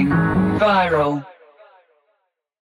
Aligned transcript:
Going 0.00 0.58
viral. 0.58 1.26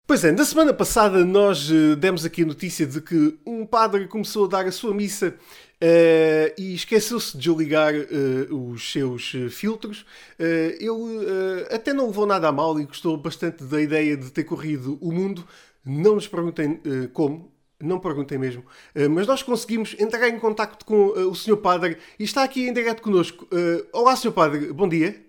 Pois 0.08 0.24
é, 0.24 0.32
na 0.32 0.44
semana 0.44 0.74
passada 0.74 1.24
nós 1.24 1.70
uh, 1.70 1.96
demos 1.96 2.26
aqui 2.26 2.42
a 2.42 2.46
notícia 2.46 2.86
de 2.86 3.00
que 3.00 3.38
um 3.46 3.66
padre 3.66 4.08
começou 4.08 4.46
a 4.46 4.48
dar 4.48 4.66
a 4.66 4.72
sua 4.72 4.94
missa 4.94 5.30
uh, 5.30 6.54
e 6.58 6.74
esqueceu-se 6.74 7.38
de 7.38 7.44
desligar 7.44 7.94
uh, 7.94 8.72
os 8.72 8.92
seus 8.92 9.34
filtros. 9.52 10.06
ele 10.40 11.68
até 11.70 11.94
não 11.94 12.08
levou 12.08 12.26
nada 12.26 12.48
a 12.48 12.52
mal 12.52 12.80
e 12.80 12.86
gostou 12.86 13.16
bastante 13.18 13.64
da 13.64 13.80
ideia 13.80 14.18
de 14.18 14.32
ter 14.32 14.44
corrido 14.44 14.98
o 15.00 15.12
mundo. 15.12 15.48
Não 15.86 16.16
nos 16.16 16.28
perguntem 16.28 16.82
como, 17.14 17.52
não 17.80 18.00
perguntem 18.00 18.38
mesmo. 18.38 18.64
mas 19.12 19.28
nós 19.28 19.42
conseguimos 19.44 19.96
entrar 20.00 20.28
em 20.28 20.40
contato 20.40 20.86
com 20.86 21.08
o 21.08 21.36
Sr. 21.36 21.58
Padre 21.58 21.98
e 22.20 22.24
está 22.24 22.44
aqui 22.44 22.68
em 22.68 22.74
direto 22.74 23.02
connosco. 23.02 23.48
olá, 23.94 24.16
Sr. 24.16 24.32
Padre, 24.32 24.74
bom 24.74 24.90
dia. 24.90 25.24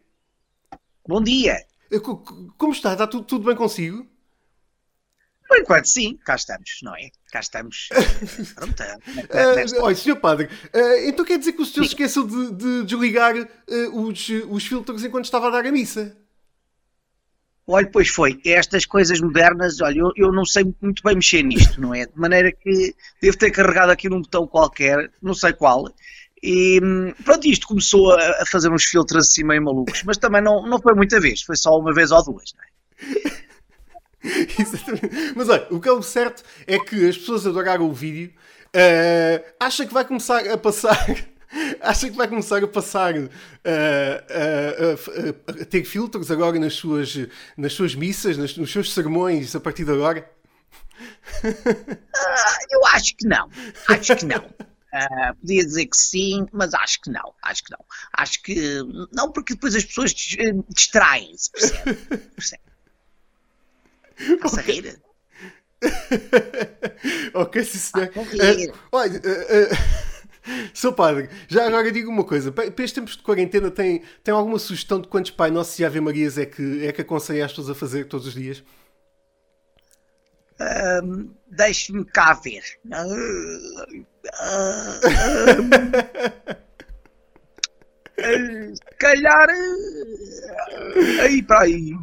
Bom 1.06 1.22
dia. 1.22 1.71
Como 2.00 2.72
está? 2.72 2.92
Está 2.92 3.06
tudo, 3.06 3.24
tudo 3.24 3.44
bem 3.46 3.56
consigo? 3.56 4.06
Por 5.52 5.58
enquanto, 5.58 5.84
sim, 5.84 6.18
cá 6.24 6.34
estamos, 6.34 6.78
não 6.82 6.96
é? 6.96 7.10
Cá 7.30 7.40
estamos. 7.40 7.90
Pronto. 8.56 8.82
uh, 8.82 9.82
olha, 9.82 9.94
Sr. 9.94 10.16
Padre, 10.16 10.46
uh, 10.46 11.06
então 11.06 11.26
quer 11.26 11.38
dizer 11.38 11.52
que 11.52 11.60
o 11.60 11.66
senhor 11.66 11.84
se 11.84 11.90
esqueceu 11.90 12.26
de, 12.26 12.52
de 12.52 12.84
desligar 12.84 13.36
uh, 13.36 14.00
os, 14.00 14.28
os 14.48 14.66
filtros 14.66 15.04
enquanto 15.04 15.26
estava 15.26 15.48
a 15.48 15.50
dar 15.50 15.66
a 15.66 15.70
missa? 15.70 16.16
Olha, 17.66 17.86
pois 17.86 18.08
foi. 18.08 18.40
Estas 18.46 18.86
coisas 18.86 19.20
modernas, 19.20 19.80
olha, 19.82 19.98
eu, 19.98 20.12
eu 20.16 20.32
não 20.32 20.44
sei 20.46 20.74
muito 20.80 21.02
bem 21.02 21.16
mexer 21.16 21.42
nisto, 21.42 21.78
não 21.80 21.94
é? 21.94 22.06
De 22.06 22.18
maneira 22.18 22.50
que 22.50 22.94
devo 23.20 23.36
ter 23.36 23.50
carregado 23.50 23.92
aqui 23.92 24.08
num 24.08 24.22
botão 24.22 24.46
qualquer, 24.46 25.10
não 25.20 25.34
sei 25.34 25.52
qual, 25.52 25.86
e 26.42 26.80
pronto, 27.24 27.46
isto 27.46 27.68
começou 27.68 28.12
a, 28.12 28.44
fazer 28.46 28.68
uns 28.70 28.84
filtros 28.84 29.28
assim 29.28 29.44
meio 29.44 29.62
malucos, 29.62 30.02
mas 30.02 30.18
também 30.18 30.42
não, 30.42 30.66
não 30.66 30.80
foi 30.80 30.94
muita 30.94 31.20
vez, 31.20 31.42
foi 31.42 31.56
só 31.56 31.78
uma 31.78 31.94
vez 31.94 32.10
ou 32.10 32.24
duas, 32.24 32.52
não 32.56 32.64
é? 32.64 33.42
Exatamente. 34.58 35.34
Mas 35.36 35.48
olha, 35.48 35.66
o 35.70 35.80
que 35.80 35.88
é 35.88 35.92
o 35.92 36.02
certo 36.02 36.42
é 36.66 36.78
que 36.78 37.08
as 37.08 37.16
pessoas 37.16 37.46
adoraram 37.46 37.88
o 37.88 37.92
vídeo. 37.92 38.32
Uh, 38.74 39.44
acha 39.60 39.84
que 39.84 39.92
vai 39.92 40.04
começar 40.04 40.46
a 40.48 40.56
passar. 40.56 40.96
acha 41.80 42.08
que 42.08 42.16
vai 42.16 42.26
começar 42.28 42.62
a 42.62 42.68
passar 42.68 43.14
uh, 43.14 43.26
uh, 43.26 43.30
a 45.60 45.64
ter 45.64 45.84
filtros 45.84 46.30
agora 46.30 46.58
nas 46.58 46.74
suas, 46.74 47.18
nas 47.56 47.72
suas 47.72 47.94
missas, 47.94 48.36
nas, 48.36 48.56
nos 48.56 48.72
seus 48.72 48.92
sermões 48.92 49.54
a 49.54 49.60
partir 49.60 49.84
de 49.84 49.92
agora? 49.92 50.28
Eu 52.70 52.86
acho 52.92 53.16
que 53.16 53.26
não. 53.26 53.48
Acho 53.88 54.16
que 54.16 54.24
não. 54.24 54.71
Uh, 54.92 55.34
podia 55.40 55.64
dizer 55.64 55.86
que 55.86 55.96
sim, 55.96 56.46
mas 56.52 56.74
acho 56.74 57.00
que 57.00 57.10
não. 57.10 57.34
Acho 57.42 57.64
que 57.64 57.70
não. 57.70 57.84
Acho 58.12 58.42
que 58.42 58.82
não, 59.10 59.32
porque 59.32 59.54
depois 59.54 59.74
as 59.74 59.84
pessoas 59.84 60.12
distraem-se, 60.12 61.50
percebe? 61.50 61.94
percebe? 62.34 62.62
Estás 64.36 64.58
a 64.58 64.60
rir? 64.60 65.02
ok, 67.34 67.64
sim 67.64 67.78
senhor. 67.78 68.08
Uh, 68.08 68.78
olha, 68.92 69.18
uh, 69.18 69.72
uh, 69.72 70.02
seu 70.74 70.92
padre, 70.92 71.28
já 71.48 71.66
agora 71.66 71.90
digo 71.90 72.10
uma 72.10 72.24
coisa. 72.24 72.52
Para 72.52 72.66
estes 72.66 72.92
tempos 72.92 73.16
de 73.16 73.22
quarentena, 73.22 73.70
tem, 73.70 74.02
tem 74.22 74.34
alguma 74.34 74.58
sugestão 74.58 75.00
de 75.00 75.08
quantos 75.08 75.30
Pai 75.30 75.50
Nossos 75.50 75.78
e 75.78 75.84
Ave 75.84 76.00
Marias 76.00 76.38
é 76.38 76.46
que, 76.46 76.86
é 76.86 76.92
que 76.92 77.00
aconselha 77.00 77.44
as 77.44 77.52
pessoas 77.52 77.70
a 77.70 77.74
fazer 77.74 78.06
todos 78.06 78.26
os 78.26 78.34
dias? 78.34 78.62
Um, 80.60 81.34
Deixe-me 81.48 82.04
cá 82.04 82.34
ver. 82.34 82.62
Se 82.62 82.78
calhar 88.98 89.48
aí 91.20 91.42
para 91.42 91.62
aí 91.62 91.96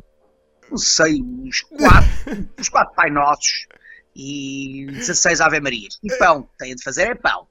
não 0.69 0.77
sei, 0.77 1.21
uns 1.21 1.61
quatro, 1.61 2.49
uns 2.59 2.69
quatro 2.69 2.93
Pai 2.95 3.09
Nossos 3.09 3.67
e 4.15 4.85
16 4.91 5.41
Ave 5.41 5.59
Marias. 5.59 5.99
E 6.03 6.15
pão, 6.17 6.47
tem 6.57 6.75
de 6.75 6.83
fazer 6.83 7.09
é 7.09 7.15
pão. 7.15 7.47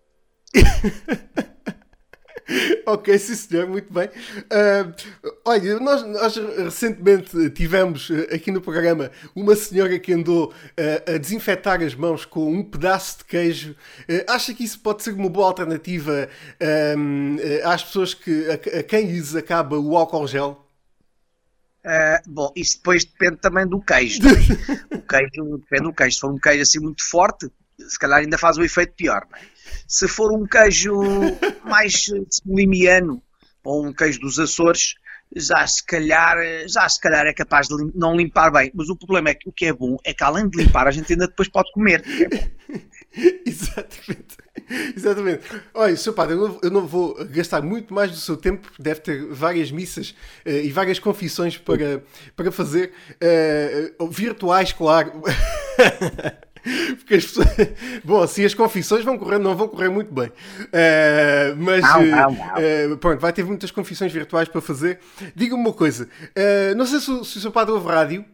ok, 2.86 3.18
sim 3.18 3.34
senhor, 3.34 3.66
muito 3.66 3.92
bem. 3.92 4.08
Uh, 4.08 4.94
olha, 5.44 5.78
nós, 5.78 6.02
nós, 6.06 6.36
recentemente 6.36 7.50
tivemos 7.50 8.08
uh, 8.10 8.26
aqui 8.34 8.50
no 8.50 8.60
programa 8.60 9.10
uma 9.34 9.54
senhora 9.54 9.98
que 9.98 10.12
andou 10.12 10.48
uh, 10.52 11.14
a 11.14 11.18
desinfetar 11.18 11.82
as 11.82 11.94
mãos 11.94 12.24
com 12.24 12.50
um 12.52 12.62
pedaço 12.62 13.18
de 13.18 13.24
queijo. 13.24 13.76
acha 14.26 14.54
que 14.54 14.64
isso 14.64 14.80
pode 14.80 15.02
ser 15.02 15.12
uma 15.12 15.28
boa 15.28 15.48
alternativa 15.48 16.28
às 17.64 17.84
pessoas 17.84 18.14
que, 18.14 18.46
a, 18.48 18.78
a 18.78 18.82
quem 18.82 19.06
lhes 19.06 19.34
acaba 19.34 19.78
o 19.78 19.96
álcool 19.96 20.26
gel? 20.26 20.64
Uh, 21.84 22.20
bom, 22.26 22.52
isso 22.56 22.76
depois 22.76 23.04
depende 23.04 23.36
também 23.36 23.66
do 23.66 23.80
queijo. 23.80 24.20
É? 24.28 24.94
o 24.96 25.02
queijo 25.02 25.58
depende 25.58 25.82
do 25.82 25.92
queijo. 25.92 26.14
Se 26.14 26.20
for 26.20 26.32
um 26.32 26.38
queijo 26.38 26.62
assim 26.62 26.80
muito 26.80 27.02
forte, 27.08 27.50
se 27.78 27.98
calhar 27.98 28.20
ainda 28.20 28.38
faz 28.38 28.56
o 28.56 28.64
efeito 28.64 28.94
pior. 28.94 29.26
É? 29.34 29.38
Se 29.86 30.08
for 30.08 30.32
um 30.32 30.46
queijo 30.46 31.00
mais 31.64 32.06
limiano 32.46 33.22
ou 33.62 33.86
um 33.86 33.92
queijo 33.92 34.20
dos 34.20 34.38
Açores, 34.38 34.94
já 35.34 35.66
se 35.66 35.84
calhar, 35.84 36.36
já 36.66 36.88
se 36.88 37.00
calhar 37.00 37.26
é 37.26 37.34
capaz 37.34 37.68
de 37.68 37.76
lim 37.76 37.92
não 37.94 38.16
limpar 38.16 38.50
bem. 38.50 38.70
Mas 38.74 38.88
o 38.88 38.96
problema 38.96 39.30
é 39.30 39.34
que 39.34 39.48
o 39.48 39.52
que 39.52 39.66
é 39.66 39.72
bom 39.72 39.96
é 40.04 40.14
que 40.14 40.24
além 40.24 40.48
de 40.48 40.56
limpar, 40.58 40.86
a 40.86 40.90
gente 40.90 41.12
ainda 41.12 41.26
depois 41.26 41.48
pode 41.48 41.70
comer. 41.72 42.02
É 42.32 42.78
Exatamente. 43.44 44.36
Exatamente. 44.94 45.42
Olha, 45.72 45.96
Sr. 45.96 46.12
Padre, 46.12 46.34
eu 46.34 46.48
não, 46.48 46.60
eu 46.62 46.70
não, 46.70 46.86
vou 46.86 47.14
gastar 47.26 47.62
muito 47.62 47.92
mais 47.92 48.10
do 48.10 48.16
seu 48.16 48.36
tempo, 48.36 48.70
deve 48.78 49.00
ter 49.00 49.26
várias 49.28 49.70
missas 49.70 50.10
uh, 50.46 50.50
e 50.50 50.70
várias 50.70 50.98
confissões 50.98 51.56
para, 51.56 52.02
para 52.36 52.52
fazer, 52.52 52.92
uh, 53.98 54.08
virtuais, 54.08 54.72
claro. 54.72 55.22
Porque 56.96 57.14
as 57.14 57.24
pessoas... 57.26 57.48
Bom, 58.04 58.22
assim 58.22 58.44
as 58.44 58.54
confissões 58.54 59.04
vão 59.04 59.18
correr, 59.18 59.38
não 59.38 59.56
vão 59.56 59.68
correr 59.68 59.88
muito 59.88 60.12
bem. 60.12 60.28
Uh, 60.28 61.56
mas 61.56 61.82
não, 61.82 62.02
não, 62.02 62.30
não. 62.30 62.92
Uh, 62.92 62.96
pronto, 62.98 63.20
vai 63.20 63.32
ter 63.32 63.44
muitas 63.44 63.70
confissões 63.70 64.12
virtuais 64.12 64.48
para 64.48 64.60
fazer. 64.60 65.00
Diga-me 65.34 65.60
uma 65.60 65.72
coisa: 65.72 66.04
uh, 66.04 66.74
não 66.76 66.86
sei 66.86 67.00
se, 67.00 67.06
se 67.06 67.38
o 67.38 67.40
seu 67.40 67.50
padre 67.50 67.72
ouve 67.72 67.88
rádio. 67.88 68.24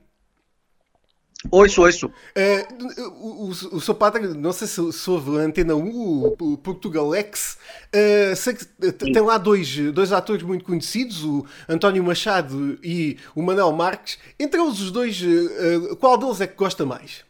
Ouço, 1.50 1.82
ouço. 1.82 2.06
Uh, 2.06 3.10
o, 3.20 3.44
o, 3.44 3.48
o 3.48 3.80
seu 3.80 3.94
padre, 3.94 4.28
não 4.28 4.52
sei 4.52 4.66
se, 4.66 4.92
se 4.92 5.10
ouve 5.10 5.38
a 5.38 5.42
Antena 5.42 5.74
1, 5.74 5.88
o, 5.88 6.36
o 6.40 6.58
Portugalex, 6.58 7.58
uh, 7.94 8.36
sei 8.36 8.54
que 8.54 8.64
tem 8.92 9.20
lá 9.20 9.36
dois, 9.36 9.76
dois 9.92 10.12
atores 10.12 10.42
muito 10.42 10.64
conhecidos, 10.64 11.22
o 11.22 11.44
António 11.68 12.02
Machado 12.02 12.78
e 12.82 13.18
o 13.34 13.42
Manuel 13.42 13.72
Marques. 13.72 14.18
Entre 14.38 14.60
eles 14.60 14.80
os 14.80 14.90
dois, 14.90 15.20
uh, 15.20 15.96
qual 15.96 16.16
deles 16.16 16.40
é 16.40 16.46
que 16.46 16.56
gosta 16.56 16.86
mais? 16.86 17.24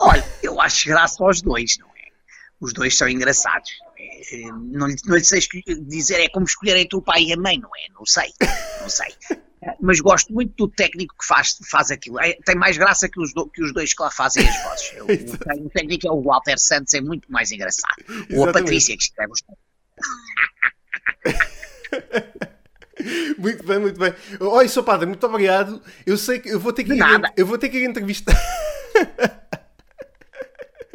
Olha, 0.00 0.24
eu 0.42 0.60
acho 0.60 0.88
graça 0.88 1.22
aos 1.22 1.42
dois, 1.42 1.76
não 1.78 1.88
é? 1.88 2.08
Os 2.60 2.72
dois 2.72 2.96
são 2.96 3.08
engraçados. 3.08 3.70
Não, 4.72 4.86
é? 4.86 4.94
não 5.04 5.16
lhe 5.16 5.24
sei 5.24 5.40
dizer, 5.86 6.20
é 6.20 6.28
como 6.28 6.46
escolher 6.46 6.76
entre 6.76 6.96
o 6.96 7.02
pai 7.02 7.24
e 7.24 7.32
a 7.32 7.36
mãe, 7.36 7.58
não 7.58 7.70
é? 7.76 7.92
Não 7.92 8.06
sei, 8.06 8.32
não 8.80 8.88
sei 8.88 9.14
mas 9.80 10.00
gosto 10.00 10.32
muito 10.32 10.54
do 10.56 10.68
técnico 10.68 11.14
que 11.18 11.26
faz, 11.26 11.58
faz 11.70 11.90
aquilo. 11.90 12.20
É, 12.20 12.34
tem 12.44 12.56
mais 12.56 12.78
graça 12.78 13.08
que 13.08 13.20
os, 13.20 13.32
do, 13.32 13.48
que 13.48 13.62
os 13.62 13.72
dois 13.72 13.92
que 13.92 14.02
lá 14.02 14.10
fazem 14.10 14.48
as 14.48 14.62
vozes. 14.62 14.88
O, 15.58 15.66
o 15.66 15.70
técnico 15.70 16.06
é 16.06 16.10
o 16.10 16.22
Walter 16.22 16.58
Santos, 16.58 16.94
é 16.94 17.00
muito 17.00 17.30
mais 17.30 17.50
engraçado. 17.50 17.94
Exatamente. 18.00 18.36
Ou 18.36 18.48
a 18.48 18.52
Patrícia, 18.52 18.96
que 18.96 19.02
escreve 19.02 19.32
os. 19.32 19.42
Muito 23.38 23.64
bem, 23.64 23.78
muito 23.78 23.96
bem. 23.96 24.12
Sr. 24.68 24.82
Padre, 24.82 25.06
muito 25.06 25.24
obrigado. 25.24 25.80
Eu 26.04 26.18
sei 26.18 26.40
que 26.40 26.48
eu 26.48 26.58
vou 26.58 26.72
ter 26.72 26.82
que 26.82 26.92
ir, 26.92 27.00
eu 27.36 27.46
vou 27.46 27.56
ter 27.56 27.68
que 27.68 27.78
ir 27.78 27.88
entrevistar. 27.88 28.34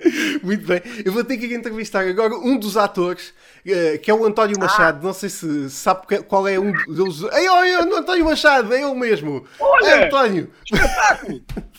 Muito 0.43 0.65
bem. 0.65 0.81
Eu 1.05 1.11
vou 1.11 1.23
ter 1.23 1.37
que 1.37 1.53
entrevistar 1.53 2.05
agora 2.07 2.35
um 2.35 2.57
dos 2.57 2.77
atores, 2.77 3.33
eh, 3.65 3.97
que 3.97 4.09
é 4.09 4.13
o 4.13 4.25
António 4.25 4.59
Machado. 4.59 4.99
Ah. 5.01 5.05
Não 5.07 5.13
sei 5.13 5.29
se 5.29 5.69
sabe 5.69 6.05
qual 6.27 6.47
é 6.47 6.59
um 6.59 6.71
deles. 6.71 7.21
Ei, 7.31 7.49
oi, 7.49 7.73
António 7.73 8.25
Machado, 8.25 8.73
é 8.73 8.81
ele 8.81 8.95
mesmo. 8.95 9.45
Olha, 9.59 9.87
é 9.87 10.05
António. 10.05 10.51
Espetáculo! 10.65 11.41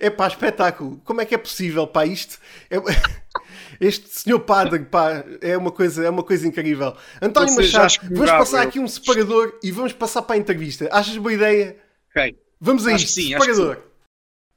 É 0.00 0.08
pá, 0.08 0.26
espetáculo. 0.26 1.02
Como 1.04 1.20
é 1.20 1.26
que 1.26 1.34
é 1.34 1.38
possível, 1.38 1.86
pá, 1.86 2.06
isto? 2.06 2.38
É... 2.70 2.76
Este 3.78 4.08
senhor 4.08 4.40
padre, 4.40 4.80
pá, 4.80 5.24
é 5.40 5.56
uma 5.56 5.70
coisa, 5.70 6.04
é 6.04 6.10
uma 6.10 6.22
coisa 6.22 6.46
incrível. 6.46 6.94
António 7.20 7.54
Machado, 7.54 7.94
vamos 8.10 8.30
passar 8.30 8.62
aqui 8.62 8.78
um 8.78 8.88
separador 8.88 9.58
e 9.62 9.70
vamos 9.70 9.92
passar 9.92 10.22
para 10.22 10.36
a 10.36 10.38
entrevista. 10.38 10.88
Achas 10.90 11.16
boa 11.16 11.32
ideia? 11.32 11.76
Ok. 12.10 12.38
Vamos 12.60 12.86
a 12.86 12.92
isto, 12.92 13.20
separador. 13.20 13.78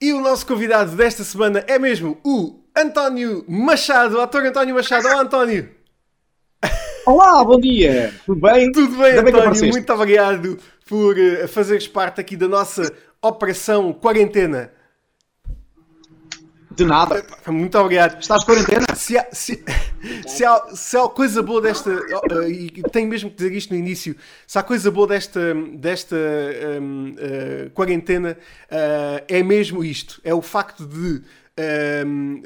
E 0.01 0.11
o 0.11 0.19
nosso 0.19 0.45
convidado 0.45 0.95
desta 0.95 1.23
semana 1.23 1.63
é 1.67 1.79
mesmo 1.79 2.19
o 2.23 2.62
António 2.75 3.45
Machado, 3.47 4.19
ator 4.19 4.45
António 4.45 4.73
Machado. 4.73 5.07
Olá, 5.07 5.21
António. 5.21 5.69
Olá, 7.05 7.43
bom 7.43 7.59
dia. 7.59 8.13
Tudo 8.25 8.41
bem? 8.41 8.71
Tudo 8.71 8.97
bem, 8.97 9.17
Ainda 9.17 9.29
António. 9.29 9.61
Bem 9.61 9.71
muito 9.71 9.93
obrigado 9.93 10.57
por 10.87 11.15
uh, 11.15 11.47
fazeres 11.47 11.87
parte 11.87 12.19
aqui 12.19 12.35
da 12.35 12.47
nossa 12.47 12.91
Operação 13.21 13.93
Quarentena. 13.93 14.71
De 16.71 16.83
nada. 16.83 17.23
Muito 17.47 17.77
obrigado. 17.77 18.19
Estás 18.19 18.39
de 18.39 18.45
quarentena? 18.47 18.85
Se, 18.95 19.23
se... 19.31 19.63
se, 20.25 20.43
há, 20.43 20.59
se 20.73 20.97
há 20.97 21.07
coisa 21.07 21.43
boa 21.43 21.61
desta, 21.61 21.91
uh, 21.91 22.49
e 22.49 22.69
tenho 22.91 23.07
mesmo 23.07 23.29
que 23.29 23.35
dizer 23.35 23.53
isto 23.53 23.71
no 23.71 23.79
início, 23.79 24.15
se 24.47 24.57
há 24.57 24.63
coisa 24.63 24.89
boa 24.89 25.05
desta, 25.05 25.53
desta 25.75 26.15
um, 26.81 27.09
uh, 27.11 27.69
quarentena, 27.71 28.37
uh, 28.71 29.23
é 29.27 29.43
mesmo 29.43 29.83
isto: 29.83 30.19
é 30.23 30.33
o 30.33 30.41
facto 30.41 30.85
de. 30.87 31.21
Um, 32.05 32.41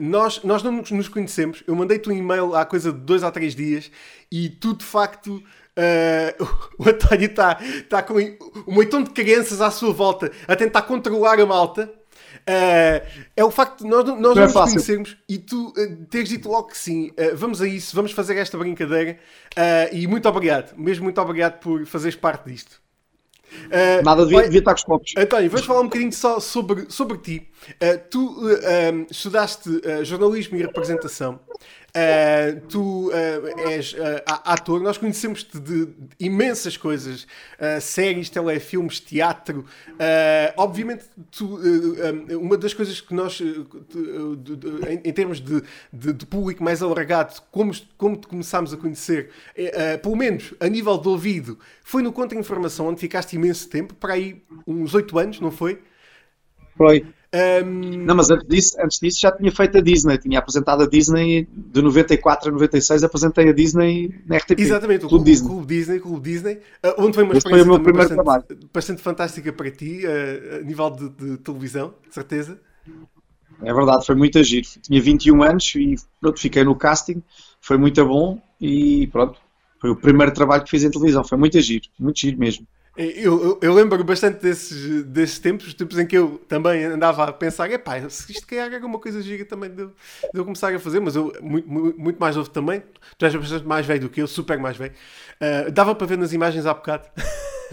nós, 0.00 0.42
nós 0.42 0.62
não 0.62 0.72
nos 0.72 1.08
conhecemos. 1.08 1.62
Eu 1.66 1.74
mandei-te 1.74 2.08
um 2.08 2.12
e-mail 2.12 2.54
há 2.54 2.64
coisa 2.64 2.92
de 2.92 2.98
dois 2.98 3.22
a 3.22 3.30
três 3.30 3.54
dias 3.54 3.90
e 4.30 4.48
tu 4.48 4.74
de 4.74 4.84
facto. 4.84 5.42
Uh, 5.74 6.44
o 6.76 6.86
António 6.86 7.26
está 7.26 7.58
tá 7.88 8.02
com 8.02 8.14
um 8.14 8.74
montão 8.74 9.02
de 9.02 9.10
crianças 9.10 9.60
à 9.62 9.70
sua 9.70 9.90
volta 9.90 10.30
a 10.46 10.54
tentar 10.54 10.82
controlar 10.82 11.40
a 11.40 11.46
malta 11.46 11.90
Uh, 12.42 13.06
é 13.36 13.44
o 13.44 13.50
facto 13.50 13.84
de 13.84 13.90
nós, 13.90 14.04
nós 14.04 14.18
não, 14.18 14.34
não 14.34 14.42
é 14.42 14.46
nos 14.46 14.52
conhecermos 14.52 15.16
e 15.28 15.38
tu 15.38 15.68
uh, 15.68 16.06
teres 16.06 16.28
dito 16.28 16.48
logo 16.48 16.68
que 16.68 16.78
sim. 16.78 17.10
Uh, 17.10 17.36
vamos 17.36 17.60
a 17.62 17.68
isso, 17.68 17.94
vamos 17.94 18.12
fazer 18.12 18.36
esta 18.36 18.58
brincadeira. 18.58 19.18
e 19.92 20.06
muito 20.06 20.28
obrigado, 20.28 20.76
mesmo 20.76 21.04
muito 21.04 21.20
obrigado 21.20 21.60
por 21.60 21.86
fazeres 21.86 22.16
parte 22.16 22.50
disto. 22.50 22.80
Uh, 23.66 24.04
Nada 24.04 24.24
devia, 24.24 24.42
devia 24.42 24.58
estar 24.58 24.72
com 24.72 24.78
os 24.78 24.84
copos. 24.84 25.12
António, 25.16 25.50
vamos 25.50 25.66
falar 25.66 25.80
um 25.80 25.84
bocadinho 25.84 26.12
só 26.12 26.40
sobre, 26.40 26.86
sobre 26.90 27.18
ti. 27.18 27.48
Uh, 27.72 28.00
tu 28.10 28.46
uh, 28.46 29.06
estudaste 29.10 29.70
jornalismo 30.04 30.56
e 30.56 30.62
representação. 30.62 31.40
Uh, 31.94 32.58
tu 32.68 33.10
uh, 33.10 33.68
és 33.68 33.92
uh, 33.92 34.22
ator, 34.26 34.80
nós 34.80 34.96
conhecemos-te 34.96 35.60
de, 35.60 35.84
de, 35.84 35.94
imensas 36.18 36.74
coisas, 36.74 37.26
séries, 37.82 38.30
telefilmes, 38.30 38.98
teatro. 38.98 39.66
obviamente, 40.56 41.04
tu, 41.30 41.58
uma 42.40 42.56
das 42.56 42.72
coisas 42.72 43.00
que 43.00 43.12
nós, 43.14 43.40
em, 43.40 45.00
em, 45.04 45.12
termos 45.12 45.38
de, 45.38 45.62
de, 45.92 46.12
de, 46.14 46.26
público 46.26 46.64
mais 46.64 46.82
alargado, 46.82 47.34
como, 47.50 47.72
como 47.98 48.16
te 48.16 48.26
começámos 48.26 48.72
a 48.72 48.76
conhecer, 48.76 49.30
pelo 50.02 50.16
menos 50.16 50.54
a 50.60 50.68
nível 50.68 50.96
de 50.96 51.08
ouvido, 51.08 51.58
foi 51.84 52.02
no 52.02 52.12
Contra-Informação, 52.12 52.88
onde 52.88 53.00
ficaste 53.00 53.36
imenso 53.36 53.68
tempo, 53.68 53.94
para 53.94 54.14
aí 54.14 54.42
uns 54.66 54.94
oito 54.94 55.18
anos, 55.18 55.40
não 55.40 55.50
foi? 55.50 55.82
Foi. 56.76 57.04
Um... 57.34 58.04
Não, 58.04 58.14
mas 58.14 58.30
antes 58.30 58.46
disso, 58.46 58.76
antes 58.78 59.00
disso 59.00 59.20
já 59.20 59.32
tinha 59.32 59.50
feito 59.50 59.78
a 59.78 59.80
Disney, 59.80 60.18
tinha 60.18 60.38
apresentado 60.38 60.82
a 60.82 60.86
Disney 60.86 61.48
de 61.50 61.80
94 61.80 62.50
a 62.50 62.52
96, 62.52 63.04
apresentei 63.04 63.48
a 63.48 63.52
Disney 63.52 64.14
na 64.26 64.36
RTP. 64.36 64.60
Exatamente, 64.60 65.06
o 65.06 65.08
Clube, 65.08 65.24
Disney. 65.24 65.48
Clube 65.48 65.66
Disney, 65.66 66.00
Clube 66.00 66.30
Disney 66.30 66.54
uh, 66.84 66.94
onde 66.98 67.14
foi 67.14 67.24
uma 67.24 67.32
Esse 67.32 67.38
experiência 67.38 67.82
foi 67.82 67.92
bastante, 67.92 68.14
trabalho. 68.14 68.44
bastante 68.72 69.02
fantástica 69.02 69.50
para 69.50 69.70
ti, 69.70 70.02
uh, 70.04 70.56
a 70.56 70.62
nível 70.62 70.90
de, 70.90 71.08
de, 71.08 71.36
televisão, 71.38 71.94
de 72.06 72.12
certeza. 72.12 72.60
É 73.62 73.72
verdade, 73.72 74.04
foi 74.04 74.14
muito 74.14 74.38
agir. 74.38 74.62
Tinha 74.62 75.00
21 75.00 75.42
anos 75.42 75.74
e 75.74 75.96
pronto, 76.20 76.38
fiquei 76.38 76.64
no 76.64 76.76
casting, 76.76 77.22
foi 77.62 77.78
muito 77.78 78.04
bom 78.04 78.42
e 78.60 79.06
pronto, 79.06 79.38
foi 79.80 79.88
o 79.88 79.96
primeiro 79.96 80.34
trabalho 80.34 80.64
que 80.64 80.70
fiz 80.70 80.84
em 80.84 80.90
televisão, 80.90 81.24
foi 81.24 81.38
muito 81.38 81.56
agir, 81.56 81.82
muito 81.98 82.20
giro 82.20 82.38
mesmo. 82.38 82.66
Eu, 82.94 83.42
eu, 83.42 83.58
eu, 83.62 83.72
lembro 83.72 84.04
bastante 84.04 84.42
desses, 84.42 85.02
desses 85.04 85.38
tempos, 85.38 85.68
os 85.68 85.74
tempos 85.74 85.98
em 85.98 86.06
que 86.06 86.16
eu 86.16 86.42
também 86.46 86.84
andava 86.84 87.24
a 87.24 87.32
pensar, 87.32 87.70
epá, 87.70 87.98
se 88.10 88.30
isto 88.30 88.46
calhar 88.46 88.66
era 88.66 88.76
alguma 88.76 88.98
coisa 88.98 89.22
giga 89.22 89.46
também 89.46 89.70
de, 89.70 89.86
de, 89.86 89.92
eu 90.34 90.44
começar 90.44 90.74
a 90.74 90.78
fazer, 90.78 91.00
mas 91.00 91.16
eu 91.16 91.32
muito, 91.40 91.66
muito 91.68 92.18
mais 92.18 92.36
novo 92.36 92.50
também, 92.50 92.82
tu 93.16 93.24
és 93.24 93.34
bastante 93.34 93.66
mais 93.66 93.86
velho 93.86 94.02
do 94.02 94.08
que 94.10 94.20
eu, 94.20 94.26
super 94.26 94.58
mais 94.58 94.76
velho. 94.76 94.92
Uh, 95.40 95.70
dava 95.72 95.94
para 95.94 96.06
ver 96.06 96.18
nas 96.18 96.34
imagens 96.34 96.66
há 96.66 96.74
bocado. 96.74 97.08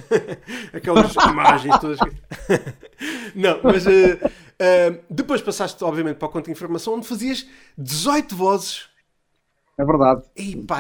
Aquelas 0.72 1.14
imagens 1.14 1.78
todas. 1.80 2.00
Não, 3.36 3.60
mas 3.62 3.86
uh, 3.86 3.90
uh, 3.90 5.00
depois 5.10 5.42
passaste, 5.42 5.84
obviamente, 5.84 6.16
para 6.16 6.30
o 6.30 6.32
Conto 6.32 6.46
de 6.46 6.52
Informação, 6.52 6.94
onde 6.94 7.06
fazias 7.06 7.46
18 7.78 8.34
vozes 8.38 8.89
é 9.80 9.86
verdade. 9.86 10.24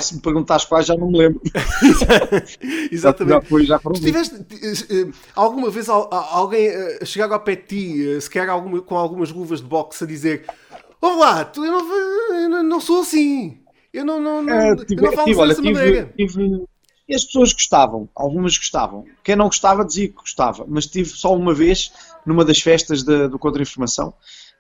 Se 0.02 0.16
me 0.16 0.22
perguntares 0.22 0.66
quais, 0.66 0.86
já 0.86 0.94
não 0.94 1.10
me 1.10 1.18
lembro. 1.18 1.42
Exatamente. 2.92 3.34
Já 3.34 3.42
foi, 3.42 3.66
já 3.66 3.80
foram 3.80 3.96
Tiveste 3.96 4.36
uh, 4.36 5.14
alguma 5.34 5.70
vez 5.70 5.88
alguém 5.88 6.68
uh, 6.70 7.06
chegar 7.06 7.32
ao 7.32 7.40
pé 7.40 7.56
de 7.56 7.62
ti, 7.62 8.22
se 8.22 8.40
alguma, 8.40 8.82
com 8.82 8.98
algumas 8.98 9.32
luvas 9.32 9.62
de 9.62 9.68
boxe, 9.68 10.04
a 10.04 10.08
dizer: 10.08 10.46
Olá, 11.02 11.46
tu, 11.46 11.64
eu, 11.64 11.72
não, 11.72 12.36
eu 12.36 12.64
não 12.64 12.82
sou 12.82 13.00
assim. 13.00 13.60
Eu 13.94 14.04
não, 14.04 14.20
não, 14.20 14.44
não, 14.44 14.54
é, 14.54 14.76
tive, 14.76 15.02
eu 15.02 15.06
não 15.06 15.14
falo 15.14 15.28
tive, 15.28 15.48
dessa 15.48 15.62
olha, 15.62 15.72
maneira. 15.72 16.14
Tive, 16.18 16.66
e 17.08 17.16
as 17.16 17.24
pessoas 17.24 17.54
gostavam, 17.54 18.08
algumas 18.14 18.58
gostavam. 18.58 19.06
Quem 19.24 19.36
não 19.36 19.46
gostava 19.46 19.86
dizia 19.86 20.10
que 20.10 20.16
gostava, 20.16 20.66
mas 20.68 20.86
tive 20.86 21.10
só 21.10 21.34
uma 21.34 21.54
vez, 21.54 21.92
numa 22.26 22.44
das 22.44 22.60
festas 22.60 23.02
de, 23.02 23.30
do 23.30 23.40
Contra-Informação, 23.40 24.14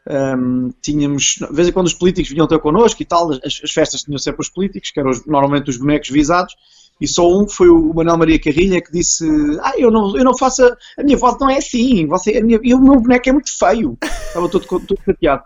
um, 0.07 0.69
tínhamos, 0.81 1.35
de 1.39 1.53
vez 1.53 1.67
em 1.67 1.71
quando 1.71 1.87
os 1.87 1.93
políticos 1.93 2.31
vinham 2.31 2.47
ter 2.47 2.59
connosco 2.59 3.01
e 3.01 3.05
tal, 3.05 3.31
as, 3.31 3.61
as 3.63 3.71
festas 3.71 4.03
tinham 4.03 4.17
sempre 4.17 4.41
os 4.41 4.49
políticos, 4.49 4.91
que 4.91 4.99
eram 4.99 5.11
os, 5.11 5.25
normalmente 5.25 5.69
os 5.69 5.77
bonecos 5.77 6.09
visados, 6.09 6.55
e 6.99 7.07
só 7.07 7.27
um 7.29 7.47
foi 7.47 7.69
o 7.69 7.93
Manuel 7.93 8.17
Maria 8.17 8.39
Carrilha 8.39 8.81
que 8.81 8.91
disse: 8.91 9.25
Ah, 9.61 9.73
eu 9.77 9.89
não, 9.89 10.17
eu 10.17 10.23
não 10.23 10.37
faço. 10.37 10.63
A, 10.65 10.75
a 10.97 11.03
minha 11.03 11.17
voz 11.17 11.37
não 11.39 11.49
é 11.49 11.57
assim, 11.57 12.05
você, 12.05 12.37
a 12.37 12.43
minha, 12.43 12.59
e 12.61 12.73
o 12.73 12.79
meu 12.79 12.99
boneco 12.99 13.29
é 13.29 13.31
muito 13.31 13.57
feio. 13.57 13.97
Estava 14.03 14.49
todo, 14.49 14.65
todo 14.65 14.99
chateado. 15.05 15.43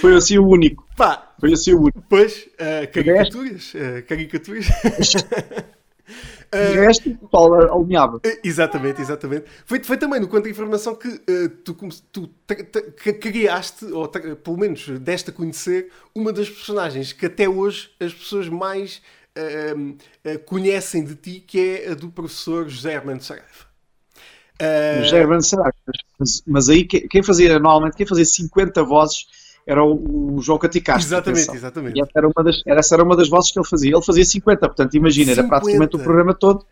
Foi 0.00 0.16
assim 0.16 0.36
o 0.38 0.48
único. 0.48 0.84
Pá, 0.96 1.32
foi 1.38 1.52
assim 1.52 1.74
o 1.74 1.82
único. 1.82 2.02
Pois, 2.08 2.48
uh, 2.54 2.92
caricaturas. 2.92 3.72
Uh, 3.74 4.02
caricaturas. 4.06 4.66
Uh, 6.54 6.80
resto, 6.80 7.10
o 7.20 7.28
Paulo 7.28 7.54
alinhava. 7.54 8.16
Uh, 8.18 8.38
exatamente, 8.42 9.00
exatamente. 9.00 9.44
Foi, 9.64 9.82
foi 9.82 9.96
também 9.96 10.20
no 10.20 10.28
Quanto 10.28 10.48
Informação 10.48 10.94
que 10.94 11.08
uh, 11.08 11.48
tu, 11.64 11.74
tu 12.12 12.30
criaste, 13.20 13.86
ou 13.86 14.08
pelo 14.08 14.56
menos 14.56 14.86
deste 15.00 15.30
a 15.30 15.32
conhecer, 15.32 15.90
uma 16.14 16.32
das 16.32 16.48
personagens 16.48 17.12
que 17.12 17.26
até 17.26 17.48
hoje 17.48 17.90
as 18.00 18.12
pessoas 18.12 18.48
mais 18.48 19.02
uh, 19.36 20.38
conhecem 20.44 21.04
de 21.04 21.14
ti, 21.14 21.40
que 21.40 21.58
é 21.58 21.90
a 21.92 21.94
do 21.94 22.08
professor 22.10 22.68
José 22.68 22.96
Armando 22.96 23.22
Saraiva. 23.22 23.74
José 25.02 25.20
Armando 25.20 25.42
Saraiva. 25.42 25.74
Mas, 26.18 26.42
mas 26.46 26.68
aí 26.68 26.84
quem 26.84 27.22
fazia, 27.22 27.58
normalmente, 27.58 27.96
quem 27.96 28.06
fazia 28.06 28.24
50 28.24 28.82
vozes 28.84 29.26
era 29.66 29.82
o, 29.82 30.36
o 30.36 30.42
João 30.42 30.58
Caticastro. 30.58 31.06
Exatamente, 31.06 31.42
atenção. 31.42 31.54
exatamente. 31.54 31.98
E 31.98 32.02
essa 32.02 32.12
era, 32.16 32.28
uma 32.28 32.44
das, 32.44 32.62
essa 32.66 32.94
era 32.94 33.02
uma 33.02 33.16
das 33.16 33.28
vozes 33.28 33.50
que 33.50 33.58
ele 33.58 33.66
fazia. 33.66 33.92
Ele 33.94 34.04
fazia 34.04 34.24
50, 34.24 34.66
portanto, 34.66 34.94
imagina, 34.94 35.34
50. 35.34 35.40
era 35.40 35.48
praticamente 35.48 35.96
o 35.96 35.98
programa 35.98 36.34
todo. 36.34 36.66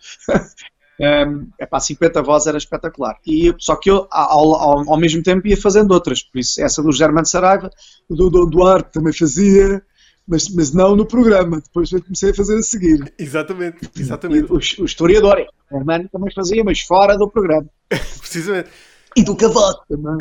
um, 1.00 1.48
para 1.68 1.80
50 1.80 2.22
vozes 2.22 2.46
era 2.46 2.58
espetacular. 2.58 3.16
E, 3.26 3.54
só 3.58 3.76
que 3.76 3.90
eu, 3.90 4.06
ao, 4.10 4.54
ao, 4.54 4.90
ao, 4.90 4.98
mesmo 4.98 5.22
tempo, 5.22 5.46
ia 5.48 5.56
fazendo 5.56 5.92
outras. 5.92 6.22
Por 6.22 6.38
isso, 6.38 6.62
essa 6.62 6.82
do 6.82 6.92
Germano 6.92 7.26
Saraiva, 7.26 7.70
do 8.08 8.28
Dom 8.28 8.48
Duarte 8.48 8.92
também 8.92 9.12
fazia. 9.12 9.82
Mas, 10.24 10.48
mas 10.50 10.72
não 10.72 10.94
no 10.94 11.04
programa, 11.04 11.60
depois 11.60 11.90
eu 11.90 12.00
comecei 12.00 12.30
a 12.30 12.34
fazer 12.34 12.56
a 12.56 12.62
seguir. 12.62 13.12
Exatamente, 13.18 13.90
exatamente. 13.98 14.52
O, 14.52 14.54
o, 14.54 14.84
historiador, 14.84 15.44
o 15.68 15.76
Hermano 15.76 16.08
também 16.12 16.32
fazia, 16.32 16.62
mas 16.62 16.78
fora 16.80 17.18
do 17.18 17.28
programa. 17.28 17.66
Precisamente 17.90 18.70
e 19.16 19.22
do 19.22 19.36
cavalo 19.36 19.82
também. 19.88 20.16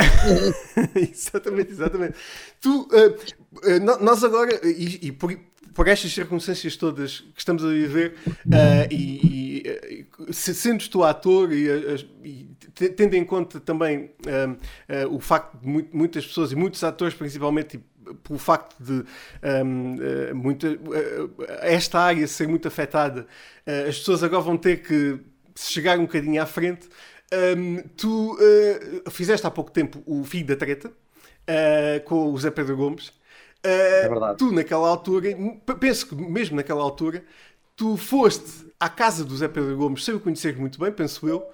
exatamente, 1.12 1.72
exatamente. 1.72 2.14
Tu, 2.60 2.82
uh, 2.82 4.02
nós 4.02 4.24
agora, 4.24 4.60
e, 4.64 5.08
e 5.08 5.12
por, 5.12 5.38
por, 5.74 5.88
estas 5.88 6.12
circunstâncias 6.12 6.76
todas 6.76 7.20
que 7.20 7.40
estamos 7.40 7.64
a 7.64 7.70
viver, 7.70 8.16
uh, 8.28 8.92
e, 8.92 9.64
e 10.30 10.34
sendo 10.34 10.88
tu 10.90 11.04
ator 11.04 11.52
e, 11.52 11.68
e, 12.24 12.50
tendo 12.74 13.14
em 13.16 13.24
conta 13.24 13.60
também 13.60 14.12
o 15.10 15.20
facto 15.20 15.58
de 15.58 15.68
muitas 15.94 16.26
pessoas 16.26 16.52
e 16.52 16.56
muitos 16.56 16.84
atores, 16.84 17.14
principalmente, 17.14 17.80
pelo 18.24 18.40
facto 18.40 18.76
de 18.80 19.06
um, 19.64 20.36
muita, 20.36 20.68
esta 21.62 22.00
área 22.00 22.28
ser 22.28 22.48
muito 22.48 22.68
afetada, 22.68 23.28
as 23.88 24.00
pessoas 24.00 24.24
agora 24.24 24.42
vão 24.42 24.58
ter 24.58 24.82
que 24.82 25.20
chegar 25.56 26.00
um 26.00 26.04
bocadinho 26.04 26.42
à 26.42 26.46
frente 26.46 26.88
um, 27.34 27.82
tu 27.96 28.36
uh, 28.36 29.10
fizeste 29.10 29.46
há 29.48 29.52
pouco 29.52 29.72
tempo 29.72 30.02
o 30.06 30.24
Filho 30.24 30.48
da 30.48 30.56
Treta 30.56 30.90
uh, 30.90 32.04
com 32.06 32.32
o 32.32 32.38
Zé 32.38 32.52
Pedro 32.52 32.76
Gomes. 32.76 33.08
Uh, 33.08 34.04
é 34.04 34.10
verdade. 34.10 34.38
Tu, 34.38 34.52
naquela 34.52 34.88
altura, 34.88 35.30
penso 35.80 36.08
que 36.08 36.16
mesmo 36.16 36.56
naquela 36.56 36.82
altura, 36.82 37.24
tu 37.76 37.96
foste 37.96 38.72
à 38.80 38.90
casa 38.90 39.24
do 39.24 39.36
Zé 39.36 39.48
Pedro 39.48 39.78
Gomes 39.78 40.04
sem 40.04 40.14
o 40.14 40.20
conhecer 40.20 40.58
muito 40.58 40.80
bem, 40.80 40.92
penso 40.92 41.28
eu, 41.28 41.46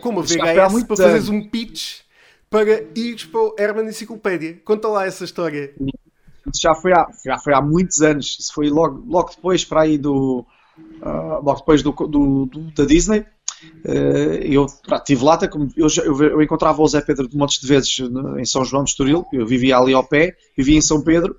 com 0.00 0.08
uma 0.08 0.22
VHS 0.22 0.84
para 0.84 0.96
fazeres 0.96 1.28
um 1.28 1.46
pitch 1.48 2.00
para 2.48 2.82
ires 2.94 3.24
para 3.24 3.40
o 3.40 3.54
Herman 3.58 3.88
Enciclopédia. 3.88 4.58
Conta 4.64 4.88
lá 4.88 5.06
essa 5.06 5.24
história. 5.24 5.74
Isso 5.80 6.62
já 6.62 6.74
foi 6.74 6.92
há, 6.92 7.06
já 7.24 7.38
foi 7.38 7.52
há 7.52 7.60
muitos 7.60 8.00
anos. 8.00 8.38
Isso 8.40 8.54
foi 8.54 8.70
logo, 8.70 9.04
logo 9.06 9.30
depois 9.30 9.64
para 9.64 9.82
aí 9.82 9.98
do. 9.98 10.46
Uh, 11.00 11.42
logo 11.42 11.56
depois 11.56 11.82
do, 11.82 11.92
do, 11.92 12.46
do, 12.46 12.60
da 12.72 12.84
Disney. 12.84 13.26
Eh, 13.84 14.48
eu 14.50 14.66
estive 14.66 15.24
lá, 15.24 15.38
eu, 15.76 15.86
eu, 16.04 16.22
eu, 16.22 16.42
encontrava 16.42 16.82
o 16.82 16.88
Zé 16.88 17.00
Pedro 17.00 17.28
de 17.28 17.36
montes 17.36 17.60
de 17.60 17.66
vezes 17.66 17.98
em 18.38 18.44
São 18.44 18.64
João 18.64 18.84
de 18.84 18.90
Estoril, 18.90 19.24
eu 19.32 19.46
vivia 19.46 19.78
ali 19.78 19.94
ao 19.94 20.04
pé, 20.04 20.36
vivia 20.56 20.78
em 20.78 20.82
São 20.82 21.02
Pedro, 21.02 21.36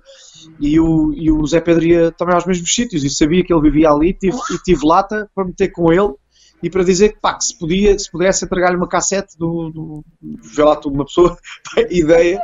e 0.60 0.78
o, 0.80 1.12
e 1.12 1.30
o 1.30 1.46
Zé 1.46 1.60
Pedro 1.60 1.84
ia 1.84 2.12
também 2.12 2.34
aos 2.34 2.46
mesmos 2.46 2.74
sítios, 2.74 3.04
e 3.04 3.10
sabia 3.10 3.44
que 3.44 3.52
ele 3.52 3.62
vivia 3.62 3.90
ali, 3.90 4.12
tive, 4.12 4.36
e 4.50 4.58
tive 4.58 4.86
lata 4.86 5.30
para 5.34 5.44
meter 5.44 5.68
com 5.68 5.92
ele, 5.92 6.14
e 6.62 6.68
para 6.68 6.82
dizer 6.82 7.10
que, 7.10 7.20
pá, 7.20 7.34
que 7.34 7.44
se, 7.44 7.58
podia, 7.58 7.96
se 7.98 8.10
pudesse 8.10 8.44
entregar-lhe 8.44 8.76
uma 8.76 8.88
cassete 8.88 9.38
do, 9.38 9.70
do 9.70 10.04
vê 10.22 10.64
lá 10.64 10.74
tu, 10.74 10.88
uma 10.88 11.04
pessoa, 11.04 11.36
ideia, 11.90 12.40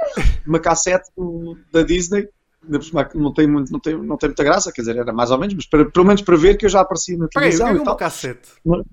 uma 0.46 0.60
cassete 0.60 1.10
do, 1.16 1.56
da 1.72 1.82
Disney, 1.82 2.28
não 3.14 3.32
tem, 3.32 3.46
muito, 3.46 3.72
não, 3.72 3.80
tem, 3.80 3.94
não 3.94 4.16
tem 4.16 4.28
muita 4.28 4.44
graça, 4.44 4.72
quer 4.72 4.82
dizer, 4.82 4.96
era 4.96 5.12
mais 5.12 5.30
ou 5.30 5.38
menos, 5.38 5.54
mas 5.54 5.66
para, 5.66 5.84
pelo 5.84 6.06
menos 6.06 6.22
para 6.22 6.36
ver 6.36 6.56
que 6.56 6.64
eu 6.64 6.70
já 6.70 6.80
apareci 6.80 7.16
na 7.16 7.28
televisão. 7.28 7.66
Peraí, 7.66 7.78
eu 7.78 7.84
e 7.84 7.88
uma 7.88 7.96
cassete. 7.96 8.48
Não, 8.64 8.84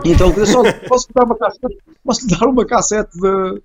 bem. 0.00 0.12
Então, 0.12 0.32
eu 0.36 0.46
só 0.46 0.62
posso 0.88 1.08
dar 1.14 1.24
uma 1.24 1.36
cassete, 1.36 1.78
posso 2.04 2.26
dar 2.28 2.46
uma 2.46 2.66
cassete 2.66 3.18
de. 3.18 3.62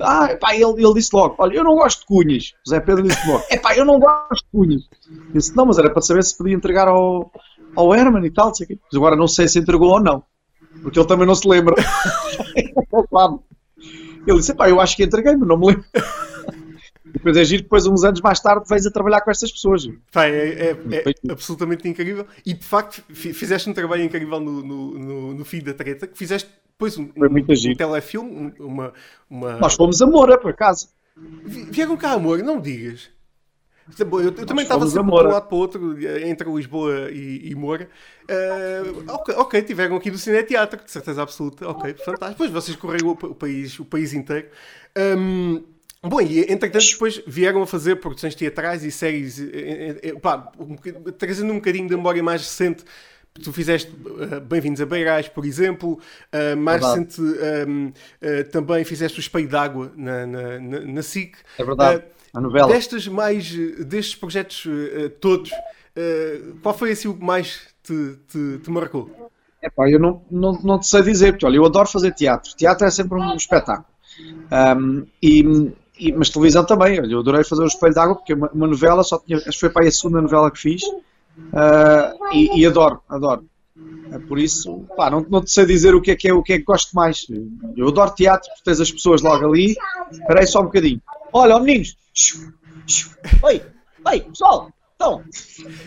Ah, 0.00 0.36
pá, 0.40 0.54
ele, 0.54 0.64
ele 0.64 0.94
disse 0.94 1.10
logo: 1.12 1.34
Olha, 1.38 1.56
eu 1.56 1.64
não 1.64 1.74
gosto 1.74 2.00
de 2.00 2.06
cunhas. 2.06 2.52
José 2.64 2.80
Pedro 2.80 3.02
disse 3.02 3.28
logo: 3.28 3.44
É 3.50 3.58
pá, 3.58 3.76
eu 3.76 3.84
não 3.84 3.98
gosto 3.98 4.44
de 4.44 4.50
cunhas. 4.52 4.82
Eu 5.10 5.32
disse: 5.40 5.56
Não, 5.56 5.66
mas 5.66 5.78
era 5.78 5.90
para 5.90 6.02
saber 6.02 6.22
se 6.22 6.36
podia 6.36 6.54
entregar 6.54 6.88
ao, 6.88 7.30
ao 7.74 7.94
Herman 7.94 8.24
e 8.24 8.30
tal. 8.30 8.50
Mas 8.50 8.94
agora 8.94 9.16
não 9.16 9.26
sei 9.28 9.48
se 9.48 9.58
entregou 9.58 9.90
ou 9.90 10.00
não, 10.00 10.22
porque 10.82 10.98
ele 10.98 11.08
também 11.08 11.26
não 11.26 11.34
se 11.34 11.48
lembra. 11.48 11.74
ele 14.26 14.38
disse: 14.38 14.54
Pá, 14.54 14.68
eu 14.68 14.80
acho 14.80 14.96
que 14.96 15.04
entreguei, 15.04 15.34
mas 15.36 15.48
não 15.48 15.58
me 15.58 15.66
lembro. 15.66 15.84
Depois 17.22 17.36
é 17.36 17.44
giro, 17.44 17.62
depois 17.62 17.86
uns 17.86 18.02
anos 18.02 18.20
mais 18.20 18.40
tarde 18.40 18.68
vais 18.68 18.84
a 18.84 18.90
trabalhar 18.90 19.20
com 19.20 19.30
estas 19.30 19.52
pessoas. 19.52 19.88
Pá, 20.10 20.26
é, 20.26 20.70
é, 20.70 20.70
é 20.70 21.32
absolutamente 21.32 21.88
incrível. 21.88 22.26
E 22.44 22.52
de 22.52 22.64
facto 22.64 23.00
fizeste 23.14 23.70
um 23.70 23.72
trabalho 23.72 24.02
incrível 24.02 24.40
no, 24.40 24.60
no, 24.60 24.98
no, 24.98 25.34
no 25.34 25.44
fim 25.44 25.60
da 25.60 25.72
treta, 25.72 26.08
que 26.08 26.18
fizeste 26.18 26.50
depois 26.72 26.98
um, 26.98 27.04
um, 27.16 27.26
um 27.26 27.76
telefilme, 27.76 28.52
uma, 28.58 28.92
uma... 29.30 29.56
Nós 29.58 29.74
fomos 29.74 30.02
a 30.02 30.06
Moura, 30.06 30.36
por 30.36 30.50
acaso. 30.50 30.88
Vieram 31.16 31.96
cá 31.96 32.12
a 32.12 32.18
Moura, 32.18 32.42
não 32.42 32.60
digas. 32.60 33.08
Eu, 33.98 34.20
eu, 34.20 34.24
eu 34.26 34.46
também 34.46 34.64
estava 34.64 34.84
sempre 34.86 35.04
de 35.04 35.10
um 35.10 35.14
lado 35.14 35.46
para 35.46 35.56
o 35.56 35.58
outro, 35.58 35.98
entre 36.26 36.50
Lisboa 36.50 37.10
e, 37.10 37.50
e 37.50 37.54
Moura. 37.54 37.88
Uh, 38.24 39.12
okay, 39.14 39.34
ok, 39.36 39.62
tiveram 39.62 39.96
aqui 39.96 40.10
do 40.10 40.18
Cine 40.18 40.42
Teatro, 40.42 40.82
de 40.84 40.90
certeza 40.90 41.22
absoluta. 41.22 41.68
Ok, 41.68 41.94
fantástico. 41.94 42.30
Depois 42.30 42.50
vocês 42.50 42.76
correram 42.76 43.08
o, 43.08 43.12
o, 43.12 43.34
país, 43.34 43.78
o 43.78 43.84
país 43.84 44.12
inteiro. 44.12 44.48
Um, 44.96 45.62
Bom, 46.04 46.20
e 46.20 46.40
entretanto 46.52 46.90
depois 46.90 47.22
vieram 47.28 47.62
a 47.62 47.66
fazer 47.66 47.96
produções 47.96 48.34
teatrais 48.34 48.82
e 48.82 48.90
séries, 48.90 49.40
pá, 50.20 50.50
um, 50.58 50.74
trazendo 51.16 51.52
um 51.52 51.56
bocadinho 51.56 51.88
de 51.88 51.94
memória 51.94 52.20
mais 52.20 52.42
recente. 52.42 52.84
Tu 53.34 53.52
fizeste 53.52 53.90
uh, 53.92 54.40
Bem-vindos 54.40 54.80
a 54.80 54.86
Beirais, 54.86 55.28
por 55.28 55.44
exemplo. 55.44 56.00
Uh, 56.34 56.56
mais 56.56 56.80
verdade. 56.80 57.06
recente 57.06 57.20
um, 57.20 57.86
uh, 57.86 58.44
também 58.50 58.84
fizeste 58.84 59.18
o 59.18 59.20
Espelho 59.20 59.48
d'Água 59.48 59.92
na, 59.96 60.26
na, 60.26 60.58
na, 60.58 60.80
na 60.80 61.02
SIC. 61.02 61.36
É 61.56 61.64
verdade, 61.64 62.02
a 62.34 62.40
novela. 62.40 62.72
Destes, 62.72 63.06
mais, 63.06 63.54
destes 63.86 64.16
projetos 64.16 64.66
todos, 65.20 65.52
qual 66.62 66.76
foi 66.76 66.90
assim 66.90 67.08
o 67.08 67.14
que 67.14 67.24
mais 67.24 67.60
te, 67.84 68.18
te, 68.26 68.58
te 68.58 68.70
marcou? 68.70 69.30
Epá, 69.62 69.88
eu 69.88 70.00
não, 70.00 70.20
não, 70.28 70.52
não 70.64 70.78
te 70.80 70.88
sei 70.88 71.02
dizer, 71.02 71.32
porque 71.32 71.46
olha, 71.46 71.56
eu 71.56 71.64
adoro 71.64 71.88
fazer 71.88 72.12
teatro. 72.12 72.54
Teatro 72.56 72.86
é 72.86 72.90
sempre 72.90 73.16
um 73.18 73.36
espetáculo. 73.36 73.86
Um, 74.50 75.06
e 75.22 75.72
e, 75.98 76.12
mas 76.12 76.30
televisão 76.30 76.64
também, 76.64 76.98
olha, 76.98 77.12
eu 77.12 77.20
adorei 77.20 77.44
fazer 77.44 77.62
o 77.62 77.66
Espelho 77.66 77.94
d'Água 77.94 78.16
porque 78.16 78.32
uma, 78.34 78.50
uma, 78.52 78.66
novela, 78.66 79.04
só 79.04 79.18
tinha, 79.18 79.38
acho 79.38 79.50
que 79.50 79.60
foi 79.60 79.70
para 79.70 79.82
aí 79.82 79.88
a 79.88 79.92
segunda 79.92 80.20
novela 80.20 80.50
que 80.50 80.58
fiz 80.58 80.82
uh, 80.82 82.32
e, 82.32 82.60
e, 82.60 82.66
adoro, 82.66 83.00
adoro. 83.08 83.46
É 84.12 84.18
por 84.18 84.38
isso, 84.38 84.84
pá, 84.96 85.10
não, 85.10 85.24
não 85.28 85.42
te 85.42 85.50
sei 85.50 85.64
dizer 85.64 85.94
o 85.94 86.00
que 86.00 86.10
é 86.10 86.16
que 86.16 86.28
é 86.28 86.34
o 86.34 86.42
que 86.42 86.52
é 86.52 86.58
que 86.58 86.64
gosto 86.64 86.94
mais. 86.94 87.26
Eu 87.76 87.88
adoro 87.88 88.14
teatro, 88.14 88.48
porque 88.50 88.64
tens 88.64 88.80
as 88.80 88.92
pessoas 88.92 89.22
logo 89.22 89.46
ali. 89.46 89.74
Espera 90.10 90.40
aí 90.40 90.46
só 90.46 90.60
um 90.60 90.64
bocadinho. 90.64 91.00
Olha, 91.32 91.58
meninos, 91.58 91.96
oi, 93.42 93.62
oi, 94.06 94.20
pessoal, 94.20 94.70
então. 94.94 95.24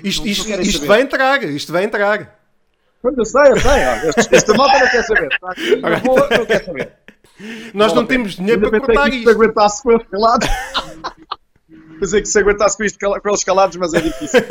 Isto, 0.04 0.28
isto, 0.28 0.50
isto 0.62 0.86
vai 0.88 1.02
entrar, 1.02 1.44
isto 1.44 1.72
vai 1.72 1.84
entrar. 1.84 2.36
Eu 3.04 3.26
sei, 3.26 3.52
eu 3.52 3.60
sei, 3.60 4.28
esta 4.32 4.54
malta 4.56 4.80
não 4.80 4.90
quer 4.90 5.04
saber. 5.04 5.30
Tá? 5.40 5.54
Não, 6.04 6.38
não 6.40 6.46
quer 6.46 6.66
saber. 6.66 7.05
Nós 7.74 7.94
não, 7.94 8.02
não 8.02 8.08
temos 8.08 8.36
dinheiro 8.36 8.70
para 8.70 8.80
cortar 8.80 9.10
isto. 9.10 9.24
Se 9.24 9.30
aguentasse 9.30 9.84
com 9.84 9.92
eles 9.92 10.08
calados. 10.08 10.48
Pensei 12.00 12.22
que 12.22 12.28
se 12.28 12.40
aguentasse 12.40 12.78
com 12.78 12.84
isto 12.84 13.00
com 13.00 13.30
eles 13.30 13.44
calados, 13.44 13.78
mas 13.78 13.94
é 13.94 14.02
difícil. 14.02 14.42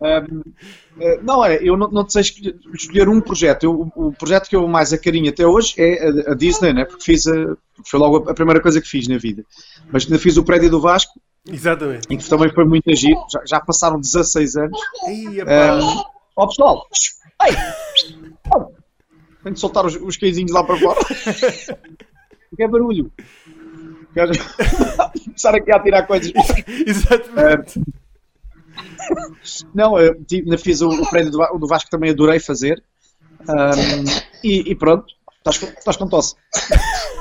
um, 0.00 0.42
eh, 1.00 1.20
não 1.22 1.44
é, 1.44 1.58
eu 1.62 1.76
não, 1.76 1.88
não 1.88 2.08
sei 2.08 2.22
escolher 2.22 3.08
um 3.08 3.20
projeto. 3.20 3.64
Eu, 3.64 3.92
o 3.94 4.12
projeto 4.12 4.48
que 4.48 4.56
eu 4.56 4.66
mais 4.66 4.92
acarinho 4.92 5.28
até 5.28 5.46
hoje 5.46 5.74
é 5.76 6.06
a, 6.06 6.32
a 6.32 6.34
Disney, 6.34 6.72
né? 6.72 6.84
porque 6.84 7.04
fiz 7.04 7.26
a, 7.26 7.56
foi 7.84 8.00
logo 8.00 8.30
a 8.30 8.34
primeira 8.34 8.60
coisa 8.60 8.80
que 8.80 8.88
fiz 8.88 9.06
na 9.06 9.18
vida. 9.18 9.44
Mas 9.92 10.04
ainda 10.04 10.18
fiz 10.18 10.36
o 10.38 10.44
prédio 10.44 10.70
do 10.70 10.80
Vasco. 10.80 11.20
Exatamente. 11.46 12.06
E 12.10 12.16
que 12.16 12.28
também 12.28 12.52
foi 12.52 12.64
muito 12.64 12.90
agir. 12.90 13.16
Já, 13.30 13.42
já 13.46 13.60
passaram 13.60 14.00
16 14.00 14.56
anos. 14.56 14.80
Ia, 15.08 15.44
um, 15.44 16.04
ó 16.36 16.46
pessoal, 16.46 16.86
ei, 17.46 17.54
tenho 19.42 19.54
de 19.54 19.60
soltar 19.60 19.86
os, 19.86 19.96
os 19.96 20.18
lá 20.50 20.64
para 20.64 20.76
fora. 20.76 21.00
que 22.56 22.62
é 22.62 22.68
barulho. 22.68 23.12
Quero 24.14 24.32
começar 25.24 25.54
aqui 25.54 25.72
a 25.72 25.80
tirar 25.80 26.06
coisas. 26.06 26.32
Exatamente. 26.86 27.80
não, 29.74 29.98
eu 29.98 30.16
fiz 30.58 30.80
o, 30.80 30.88
o 30.88 31.08
prédio 31.10 31.30
do, 31.30 31.58
do 31.58 31.66
Vasco 31.66 31.90
também 31.90 32.10
adorei 32.10 32.40
fazer. 32.40 32.82
Um, 33.40 34.04
e, 34.42 34.70
e, 34.70 34.74
pronto, 34.74 35.06
estás, 35.38 35.62
estás 35.62 35.96
com 35.96 36.08
tosse. 36.08 36.34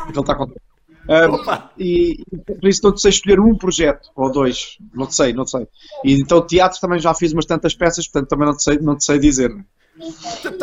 Ele 0.09 0.19
está 0.19 0.35
com 0.35 0.47
tosse. 0.47 0.67
Um, 1.09 1.37
e, 1.79 2.21
por 2.45 2.67
isso 2.67 2.81
não 2.83 2.97
sei 2.97 3.09
escolher 3.09 3.39
um 3.39 3.55
projeto 3.55 4.09
ou 4.13 4.29
dois, 4.29 4.77
não 4.93 5.09
sei, 5.09 5.31
não 5.31 5.47
sei. 5.47 5.65
E 6.03 6.13
então 6.21 6.45
teatro 6.45 6.79
também 6.81 6.99
já 6.99 7.13
fiz 7.13 7.31
umas 7.31 7.45
tantas 7.45 7.73
peças, 7.73 8.05
portanto 8.07 8.29
também 8.29 8.47
não 8.47 8.59
sei, 8.59 8.77
não 8.79 8.97
te 8.97 9.05
sei 9.05 9.17
dizer. 9.17 9.49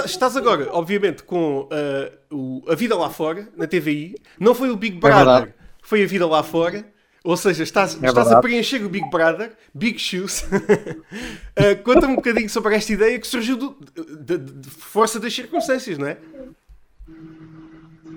Estás 0.04 0.36
agora, 0.36 0.68
obviamente, 0.72 1.22
com 1.22 1.62
uh, 1.62 2.34
o, 2.34 2.62
a 2.70 2.74
vida 2.74 2.96
lá 2.96 3.10
fora, 3.10 3.48
na 3.56 3.66
TVI. 3.66 4.14
Não 4.38 4.54
foi 4.54 4.70
o 4.70 4.76
Big 4.76 4.96
é 4.96 5.00
Brother, 5.00 5.48
é 5.48 5.54
foi 5.82 6.02
a 6.02 6.06
vida 6.06 6.26
lá 6.26 6.42
fora. 6.42 6.84
Ou 7.24 7.38
seja, 7.38 7.62
estás, 7.62 8.00
é 8.02 8.06
estás 8.06 8.30
a 8.30 8.40
preencher 8.40 8.84
o 8.84 8.88
Big 8.88 9.08
Brother, 9.08 9.56
Big 9.74 9.98
Shoes. 9.98 10.42
uh, 10.42 11.76
Conta-me 11.82 12.12
um 12.12 12.16
bocadinho 12.16 12.50
sobre 12.50 12.76
esta 12.76 12.92
ideia 12.92 13.18
que 13.18 13.26
surgiu 13.26 13.56
do, 13.56 13.76
de, 14.20 14.36
de, 14.36 14.70
força 14.70 15.18
das 15.18 15.34
circunstâncias, 15.34 15.96
não 15.96 16.06
é? 16.06 16.18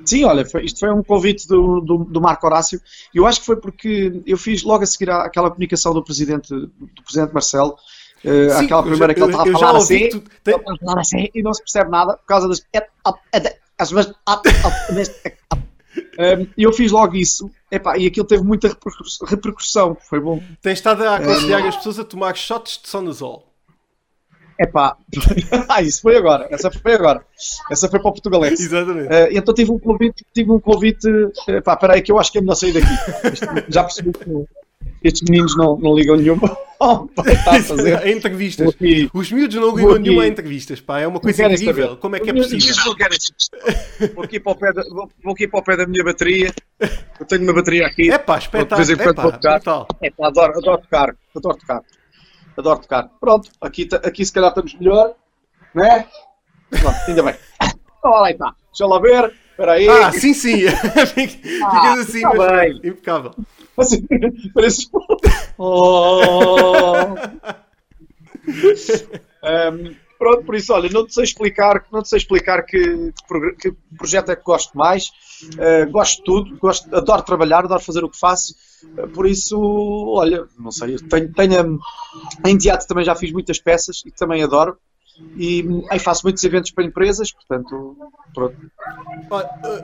Sim, 0.05 0.25
olha, 0.25 0.45
foi, 0.45 0.65
isto 0.65 0.79
foi 0.79 0.89
um 0.91 1.01
convite 1.01 1.47
do, 1.47 1.79
do, 1.79 1.97
do, 2.03 2.21
Marco 2.21 2.45
Horácio. 2.45 2.81
Eu 3.13 3.25
acho 3.25 3.39
que 3.39 3.45
foi 3.45 3.55
porque 3.55 4.21
eu 4.25 4.37
fiz 4.37 4.63
logo 4.63 4.83
a 4.83 4.87
seguir 4.87 5.09
àquela 5.09 5.49
comunicação 5.49 5.93
do 5.93 6.03
presidente, 6.03 6.49
do 6.49 7.03
presidente 7.03 7.33
Marcelo, 7.33 7.77
Uh, 8.27 8.49
Sim, 8.49 8.65
aquela 8.65 8.83
primeira 8.83 9.13
que 9.13 9.21
ele 9.21 9.31
estava 9.31 9.49
a 9.49 9.53
falar 9.53 9.77
assim, 9.77 10.09
tu... 10.09 10.21
tem... 10.43 10.55
assim 10.97 11.29
e 11.33 11.41
não 11.41 11.53
se 11.53 11.61
percebe 11.61 11.89
nada 11.89 12.17
por 12.17 12.25
causa 12.25 12.47
das. 12.47 12.61
E 16.57 16.63
eu 16.63 16.73
fiz 16.73 16.91
logo 16.91 17.15
isso 17.15 17.49
Epá, 17.69 17.97
e 17.97 18.07
aquilo 18.07 18.25
teve 18.25 18.43
muita 18.43 18.69
repercussão, 19.25 19.97
foi 20.09 20.19
bom. 20.21 20.41
Tens 20.61 20.73
estado 20.79 21.03
a 21.03 21.17
aconselhar 21.17 21.61
um... 21.61 21.67
as 21.67 21.75
pessoas 21.75 21.99
a 21.99 22.03
tomar 22.05 22.35
shots 22.35 22.79
de 22.81 22.87
sonazol. 22.87 23.45
Epá, 24.59 24.97
ah, 25.69 25.81
isso 25.81 26.01
foi 26.01 26.17
agora, 26.17 26.47
essa 26.49 26.71
foi 26.71 26.93
agora, 26.93 27.23
essa 27.69 27.87
foi 27.89 27.99
para 27.99 28.09
o 28.09 28.13
Portugalense. 28.13 28.63
Exatamente. 28.63 29.07
Uh, 29.07 29.27
então 29.31 29.53
tive 29.53 29.71
um 29.71 29.77
convite, 29.77 30.25
tive 30.33 30.51
um 30.51 30.59
convite, 30.59 31.07
epá, 31.49 31.75
peraí 31.75 32.01
que 32.01 32.11
eu 32.11 32.17
acho 32.17 32.31
que 32.31 32.39
é 32.39 32.41
melhor 32.41 32.55
sair 32.55 32.73
daqui. 32.73 32.87
Já 33.69 33.83
percebi 33.83 34.13
que 34.13 34.29
estes 35.03 35.21
meninos 35.29 35.55
não, 35.55 35.77
não 35.77 35.95
ligam 35.95 36.15
nenhuma 36.15 36.57
está 37.27 37.57
a 37.57 37.63
fazer. 37.63 37.97
a 37.97 38.09
entrevistas. 38.09 38.69
Aqui, 38.69 39.09
Os 39.13 39.31
miúdos 39.31 39.55
não 39.55 39.75
ligam 39.75 39.97
nenhuma 39.97 40.23
a 40.23 40.27
entrevistas, 40.27 40.79
pá. 40.79 40.99
É 40.99 41.07
uma 41.07 41.19
coisa 41.19 41.43
incrível. 41.45 41.87
Saber. 41.87 41.97
Como 41.97 42.15
é 42.15 42.19
que 42.19 42.29
é 42.29 42.33
possível? 42.33 42.95
Vou 44.13 44.23
aqui, 44.23 44.39
para 44.39 44.51
o 44.51 44.55
pé 44.55 44.73
da, 44.73 44.83
vou, 44.83 45.09
vou 45.23 45.33
aqui 45.33 45.47
para 45.47 45.59
o 45.59 45.63
pé 45.63 45.77
da 45.77 45.87
minha 45.87 46.03
bateria. 46.03 46.53
Eu 47.19 47.25
tenho 47.25 47.43
uma 47.43 47.53
bateria 47.53 47.87
aqui. 47.87 48.11
É 48.11 48.17
pá, 48.17 48.37
espetáculo. 48.37 48.91
É 48.91 48.95
pá, 49.13 49.87
é 50.01 50.11
pá, 50.11 50.27
adoro, 50.27 50.57
adoro 50.57 50.81
tocar. 50.81 51.15
Adoro 51.35 51.57
tocar. 51.57 51.81
Adoro 52.55 52.79
tocar. 52.79 53.09
Pronto, 53.19 53.51
aqui, 53.61 53.87
aqui 54.03 54.25
se 54.25 54.33
calhar 54.33 54.49
estamos 54.49 54.75
melhor. 54.75 55.13
Não 55.73 55.83
é? 55.83 56.07
Pronto, 56.69 56.97
ainda 57.07 57.23
bem. 57.23 57.35
Olha 58.03 58.21
lá, 58.21 58.31
está. 58.31 58.55
Deixa 58.71 58.85
lá 58.85 58.99
ver. 58.99 59.33
Espera 59.57 59.71
aí. 59.71 59.89
Ah, 59.89 60.11
sim, 60.11 60.35
sim. 60.35 60.69
Ficas 61.15 61.63
ah, 61.63 61.93
assim, 61.93 62.21
tá 62.21 62.31
mas 62.35 62.75
impecável. 62.75 63.31
Assim, 63.75 64.05
parece. 64.53 64.87
Oh. 65.57 67.15
um, 69.43 69.95
pronto, 70.19 70.43
por 70.45 70.53
isso, 70.53 70.71
olha, 70.71 70.87
não 70.91 71.07
te 71.07 71.15
sei 71.15 71.23
explicar, 71.23 71.83
não 71.91 72.03
te 72.03 72.09
sei 72.09 72.17
explicar 72.19 72.63
que, 72.67 73.11
que, 73.27 73.71
que 73.71 73.77
projeto 73.97 74.31
é 74.31 74.35
que 74.35 74.43
gosto 74.43 74.77
mais. 74.77 75.07
Uh, 75.55 75.89
gosto 75.89 76.17
de 76.17 76.23
tudo, 76.23 76.57
gosto, 76.59 76.95
adoro 76.95 77.23
trabalhar, 77.23 77.65
adoro 77.65 77.81
fazer 77.81 78.03
o 78.03 78.09
que 78.09 78.19
faço. 78.19 78.53
Uh, 78.95 79.07
por 79.07 79.25
isso, 79.25 79.59
olha, 79.59 80.45
não 80.59 80.69
sei, 80.69 80.97
tenho, 80.97 81.33
tenho 81.33 81.79
em 82.45 82.57
teatro 82.59 82.87
também 82.87 83.03
já 83.03 83.15
fiz 83.15 83.31
muitas 83.31 83.57
peças 83.57 84.03
e 84.05 84.11
também 84.11 84.43
adoro 84.43 84.77
e 85.35 85.65
aí 85.89 85.99
faço 85.99 86.23
muitos 86.23 86.43
eventos 86.43 86.71
para 86.71 86.83
empresas, 86.83 87.31
portanto, 87.31 87.97
pronto. 88.33 88.55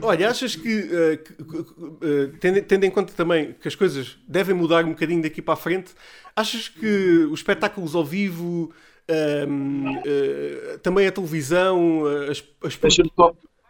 Olha, 0.01 0.29
achas 0.29 0.55
que, 0.55 1.17
que 1.17 1.33
uh, 1.43 2.37
tendo, 2.39 2.61
tendo, 2.61 2.83
em 2.83 2.91
conta 2.91 3.13
também 3.13 3.53
que 3.53 3.67
as 3.67 3.75
coisas 3.75 4.17
devem 4.27 4.55
mudar 4.55 4.85
um 4.85 4.89
bocadinho 4.89 5.21
daqui 5.21 5.41
para 5.41 5.55
a 5.55 5.57
frente, 5.57 5.91
achas 6.35 6.67
que 6.67 7.27
os 7.31 7.39
espetáculos 7.39 7.95
ao 7.95 8.05
vivo, 8.05 8.71
uh, 9.09 10.77
também 10.79 11.07
a 11.07 11.11
televisão, 11.11 12.03
as, 12.29 12.43
as... 12.63 12.77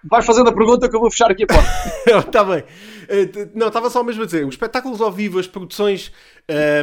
Vais 0.06 0.26
fazendo 0.26 0.50
a 0.50 0.54
pergunta 0.54 0.90
que 0.90 0.96
eu 0.96 1.00
vou 1.00 1.10
fechar 1.10 1.32
aqui 1.32 1.44
a 1.44 1.48
porta. 1.48 1.70
Está 2.28 2.44
bem. 2.44 2.60
Uh, 2.60 3.52
não, 3.56 3.68
estava 3.68 3.90
só 3.90 4.04
mesmo 4.04 4.24
a 4.24 4.26
dizer, 4.26 4.46
os 4.46 4.54
espetáculos 4.54 5.00
ao 5.00 5.12
vivo, 5.12 5.40
as 5.40 5.48
produções 5.48 6.12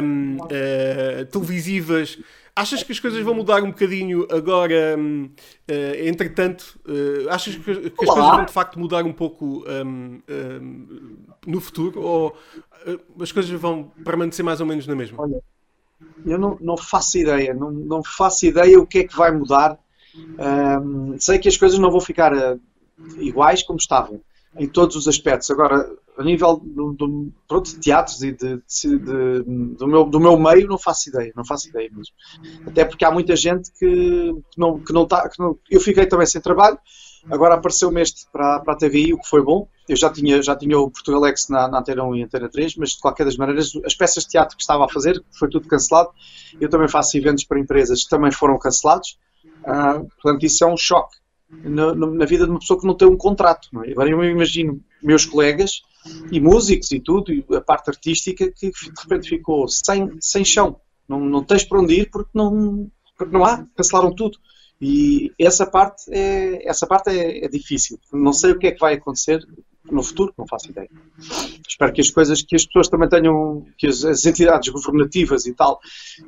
um, 0.03 0.37
uh, 0.37 1.25
televisivas, 1.25 2.17
achas 2.55 2.83
que 2.83 2.91
as 2.91 2.99
coisas 2.99 3.23
vão 3.23 3.33
mudar 3.33 3.63
um 3.63 3.71
bocadinho 3.71 4.27
agora, 4.31 4.95
um, 4.97 5.25
uh, 5.25 6.07
entretanto? 6.07 6.79
achas 7.29 7.55
que, 7.55 7.63
que 7.63 8.05
as 8.05 8.09
coisas 8.09 8.15
vão 8.15 8.45
de 8.45 8.51
facto 8.51 8.79
mudar 8.79 9.03
um 9.05 9.13
pouco 9.13 9.63
um, 9.67 10.21
no 11.45 11.61
futuro? 11.61 12.01
Ou 12.01 12.37
as 13.19 13.31
coisas 13.31 13.51
vão 13.59 13.91
permanecer 14.03 14.43
mais 14.43 14.59
ou 14.59 14.65
menos 14.65 14.87
na 14.87 14.95
mesma? 14.95 15.21
Olha, 15.21 15.41
eu 16.25 16.37
não, 16.37 16.57
não 16.59 16.77
faço 16.77 17.17
ideia, 17.17 17.53
não, 17.53 17.71
não 17.71 18.03
faço 18.03 18.45
ideia 18.45 18.79
o 18.79 18.87
que 18.87 18.99
é 18.99 19.03
que 19.03 19.15
vai 19.15 19.31
mudar. 19.31 19.77
sei 21.19 21.39
que 21.39 21.47
as 21.47 21.57
coisas 21.57 21.79
não 21.79 21.91
vão 21.91 22.01
ficar 22.01 22.33
iguais 23.17 23.63
como 23.63 23.79
estavam 23.79 24.21
em 24.57 24.67
todos 24.67 24.95
os 24.95 25.07
aspectos. 25.07 25.49
Agora, 25.49 25.89
a 26.17 26.23
nível 26.23 26.57
do, 26.57 26.93
do, 26.93 27.31
pronto, 27.47 27.69
de 27.69 27.79
teatros 27.79 28.21
e 28.21 28.31
de, 28.31 28.57
de, 28.57 28.99
de, 28.99 29.43
do, 29.75 29.87
meu, 29.87 30.03
do 30.05 30.19
meu 30.19 30.37
meio, 30.37 30.67
não 30.67 30.77
faço 30.77 31.09
ideia, 31.09 31.31
não 31.35 31.45
faço 31.45 31.69
ideia 31.69 31.89
mesmo. 31.91 32.13
Até 32.67 32.85
porque 32.85 33.05
há 33.05 33.11
muita 33.11 33.35
gente 33.35 33.71
que, 33.71 34.33
que 34.51 34.59
não, 34.59 34.79
que 34.79 34.93
não 34.93 35.03
está. 35.03 35.29
eu 35.69 35.79
fiquei 35.79 36.05
também 36.05 36.27
sem 36.27 36.41
trabalho, 36.41 36.77
agora 37.29 37.55
apareceu-me 37.55 38.01
este 38.01 38.27
para, 38.31 38.59
para 38.59 38.73
a 38.73 38.77
TVI, 38.77 39.13
o 39.13 39.19
que 39.19 39.27
foi 39.27 39.41
bom. 39.41 39.67
Eu 39.87 39.95
já 39.95 40.09
tinha, 40.09 40.41
já 40.41 40.55
tinha 40.55 40.77
o 40.77 40.89
Portugalex 40.89 41.49
na, 41.49 41.67
na 41.67 41.79
Antena 41.79 42.03
1 42.03 42.15
e 42.15 42.23
Antena 42.23 42.49
3, 42.49 42.75
mas 42.75 42.91
de 42.91 42.99
qualquer 42.99 43.25
das 43.25 43.37
maneiras, 43.37 43.71
as 43.85 43.95
peças 43.95 44.23
de 44.23 44.29
teatro 44.29 44.55
que 44.55 44.63
estava 44.63 44.85
a 44.85 44.89
fazer, 44.89 45.23
foi 45.37 45.49
tudo 45.49 45.67
cancelado. 45.67 46.09
Eu 46.59 46.69
também 46.69 46.87
faço 46.87 47.17
eventos 47.17 47.43
para 47.43 47.59
empresas 47.59 48.03
que 48.03 48.09
também 48.09 48.31
foram 48.31 48.57
cancelados. 48.57 49.17
Uh, 49.61 50.07
portanto, 50.21 50.43
isso 50.43 50.63
é 50.63 50.67
um 50.67 50.77
choque 50.77 51.21
na, 51.63 51.93
na, 51.93 52.25
vida 52.25 52.45
de 52.45 52.51
uma 52.51 52.59
pessoa 52.59 52.79
que 52.79 52.87
não 52.87 52.95
tem 52.95 53.07
um 53.07 53.17
contrato. 53.17 53.67
É? 53.85 53.91
Agora 53.91 54.09
eu 54.09 54.23
imagino 54.23 54.81
meus 55.01 55.25
colegas 55.25 55.81
e 56.31 56.39
músicos 56.39 56.91
e 56.91 56.99
tudo, 56.99 57.31
e 57.31 57.45
a 57.55 57.61
parte 57.61 57.89
artística 57.89 58.51
que 58.51 58.71
de 58.71 59.01
repente 59.01 59.29
ficou 59.29 59.67
sem, 59.67 60.09
sem 60.19 60.43
chão. 60.43 60.79
Não, 61.07 61.19
não 61.19 61.43
tens 61.43 61.63
para 61.63 61.79
onde 61.79 61.93
ir 61.93 62.09
porque 62.09 62.31
não, 62.33 62.89
porque 63.17 63.33
não 63.33 63.45
há, 63.45 63.65
cancelaram 63.75 64.13
tudo. 64.13 64.37
E 64.79 65.31
essa 65.37 65.65
parte 65.65 66.11
é, 66.11 66.67
essa 66.67 66.87
parte 66.87 67.09
é, 67.09 67.45
é 67.45 67.47
difícil. 67.47 67.99
Não 68.11 68.33
sei 68.33 68.51
o 68.51 68.57
que 68.57 68.67
é 68.67 68.71
que 68.71 68.79
vai 68.79 68.95
acontecer 68.95 69.45
no 69.91 70.01
futuro, 70.03 70.33
não 70.37 70.47
faço 70.47 70.69
ideia. 70.69 70.89
Espero 71.67 71.93
que 71.93 72.01
as 72.01 72.09
coisas, 72.09 72.41
que 72.41 72.55
as 72.55 72.65
pessoas 72.65 72.87
também 72.87 73.09
tenham, 73.09 73.65
que 73.77 73.87
as, 73.87 74.03
as 74.03 74.25
entidades 74.25 74.69
governativas 74.69 75.45
e 75.45 75.53
tal, 75.53 75.79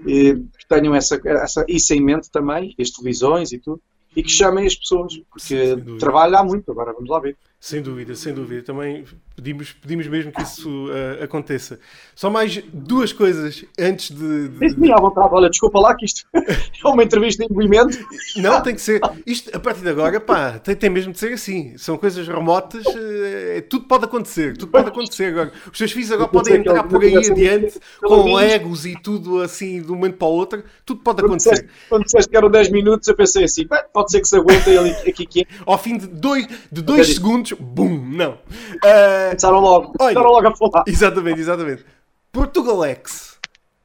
eh, 0.07 0.35
tenham 0.67 0.93
essa, 0.93 1.19
essa, 1.23 1.65
isso 1.67 1.93
em 1.93 2.01
mente 2.01 2.29
também, 2.29 2.75
as 2.79 2.89
televisões 2.89 3.51
e 3.51 3.59
tudo, 3.59 3.81
e 4.15 4.21
que 4.21 4.29
chamem 4.29 4.65
as 4.65 4.75
pessoas, 4.75 5.17
porque 5.31 5.75
trabalho 5.99 6.37
há 6.37 6.43
muito, 6.43 6.71
agora 6.71 6.93
vamos 6.93 7.09
lá 7.09 7.19
ver. 7.19 7.37
Sem 7.63 7.81
dúvida, 7.81 8.13
sem 8.13 8.33
dúvida. 8.33 8.61
Também 8.61 9.05
pedimos, 9.37 9.71
pedimos 9.71 10.05
mesmo 10.07 10.33
que 10.33 10.41
isso 10.41 10.69
uh, 10.87 11.23
aconteça. 11.23 11.79
Só 12.13 12.29
mais 12.29 12.61
duas 12.73 13.13
coisas 13.13 13.63
antes 13.79 14.11
de. 14.11 14.49
de... 14.49 14.59
Diz-me 14.59 14.91
à 14.91 14.97
vontade, 14.97 15.29
olha, 15.31 15.49
desculpa 15.49 15.79
lá 15.79 15.95
que 15.95 16.03
isto 16.03 16.25
é 16.35 16.87
uma 16.89 17.01
entrevista 17.01 17.47
de 17.47 17.53
movimento. 17.53 17.97
Não, 18.35 18.61
tem 18.61 18.75
que 18.75 18.81
ser. 18.81 18.99
Isto, 19.25 19.55
a 19.55 19.61
partir 19.61 19.79
de 19.79 19.87
agora, 19.87 20.19
pá, 20.19 20.59
tem, 20.59 20.75
tem 20.75 20.89
mesmo 20.89 21.13
de 21.13 21.19
ser 21.19 21.31
assim. 21.31 21.77
São 21.77 21.97
coisas 21.97 22.27
remotas, 22.27 22.85
uh, 22.85 23.61
tudo 23.69 23.85
pode 23.85 24.03
acontecer. 24.03 24.57
Tudo 24.57 24.69
pode 24.69 24.89
acontecer 24.89 25.27
agora. 25.27 25.53
Os 25.71 25.77
seus 25.77 25.93
filhos 25.93 26.11
agora 26.11 26.27
podem 26.27 26.55
entrar 26.55 26.83
por 26.83 27.01
aí 27.01 27.15
adiante 27.15 27.79
com 28.01 28.33
legos 28.35 28.85
e 28.85 28.93
tudo 29.01 29.41
assim 29.41 29.81
de 29.81 29.89
um 29.89 29.95
momento 29.95 30.17
para 30.17 30.27
o 30.27 30.31
outro. 30.31 30.65
Tudo 30.85 30.99
pode 30.99 31.23
acontecer. 31.23 31.69
Quando 31.87 32.03
disseste 32.03 32.29
que 32.29 32.35
eram 32.35 32.51
10 32.51 32.71
minutos, 32.71 33.07
eu 33.07 33.15
pensei 33.15 33.45
assim, 33.45 33.65
pode 33.93 34.11
ser 34.11 34.19
que 34.19 34.27
se 34.27 34.35
aguente 34.35 34.69
ali 34.69 34.91
aqui 35.07 35.25
que 35.25 35.41
é. 35.43 35.45
Ao 35.65 35.77
fim 35.77 35.97
de 35.97 36.07
dois, 36.07 36.45
de 36.69 36.81
dois 36.81 37.07
segundos 37.07 37.52
bum, 37.59 37.99
não. 38.05 38.33
Uh, 38.33 39.29
começaram 39.29 39.59
logo, 39.59 39.93
olha, 39.99 40.13
começaram 40.13 40.31
logo 40.31 40.47
a 40.47 40.55
falar. 40.55 40.83
Exatamente, 40.87 41.39
exatamente. 41.39 41.85
Portugalex. 42.31 43.37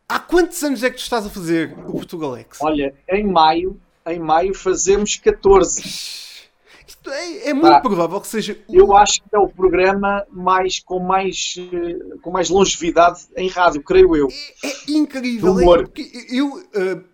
Há 0.09 0.19
quantos 0.19 0.63
anos 0.63 0.83
é 0.83 0.91
que 0.91 0.97
tu 0.97 1.03
estás 1.03 1.27
a 1.27 1.31
fazer 1.31 1.77
o 1.87 1.93
Portugalex? 1.93 2.59
Olha, 2.63 2.95
em 3.11 3.27
maio, 3.27 3.79
em 4.07 4.19
maio 4.19 4.55
fazemos 4.55 5.17
14. 5.17 5.83
Isto 6.87 7.11
é, 7.11 7.51
é 7.51 7.55
muito 7.55 7.67
ah, 7.67 7.81
provável 7.81 8.21
que 8.21 8.27
seja. 8.27 8.59
Eu 8.71 8.97
acho 8.97 9.21
que 9.21 9.35
é 9.35 9.39
o 9.39 9.49
programa 9.49 10.25
mais 10.31 10.81
com 10.81 10.99
mais 10.99 11.57
com 12.23 12.31
mais 12.31 12.49
longevidade 12.49 13.27
em 13.37 13.49
rádio, 13.49 13.83
creio 13.83 14.17
eu. 14.17 14.29
É, 14.65 14.69
é 14.69 14.75
incrível. 14.89 15.61
É, 15.61 15.65
eu 16.31 16.55
uh, 16.55 17.05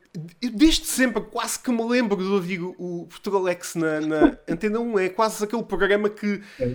desde 0.40 0.87
sempre 0.87 1.22
quase 1.22 1.59
que 1.59 1.70
me 1.70 1.85
lembro 1.85 2.16
de 2.16 2.24
ouvir 2.24 2.62
o 2.62 3.07
Portugalex 3.09 3.74
na, 3.74 4.00
na 4.00 4.38
Antena 4.48 4.79
1. 4.79 4.98
É 4.98 5.09
quase 5.09 5.44
aquele 5.44 5.64
programa 5.64 6.09
que 6.09 6.40
é 6.61 6.72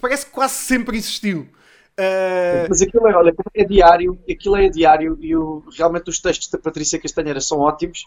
parece 0.00 0.26
que 0.26 0.32
quase 0.32 0.54
sempre 0.54 0.96
existiu. 0.96 1.48
Uh... 1.98 2.66
Mas 2.68 2.82
aquilo 2.82 3.06
é, 3.06 3.14
olha, 3.14 3.34
é 3.54 3.64
diário, 3.64 4.18
aquilo 4.28 4.56
é 4.56 4.68
diário 4.68 5.18
e 5.20 5.36
o, 5.36 5.62
realmente 5.76 6.08
os 6.08 6.20
textos 6.20 6.48
da 6.48 6.58
Patrícia 6.58 6.98
Castanheira 6.98 7.40
são 7.40 7.58
ótimos 7.58 8.06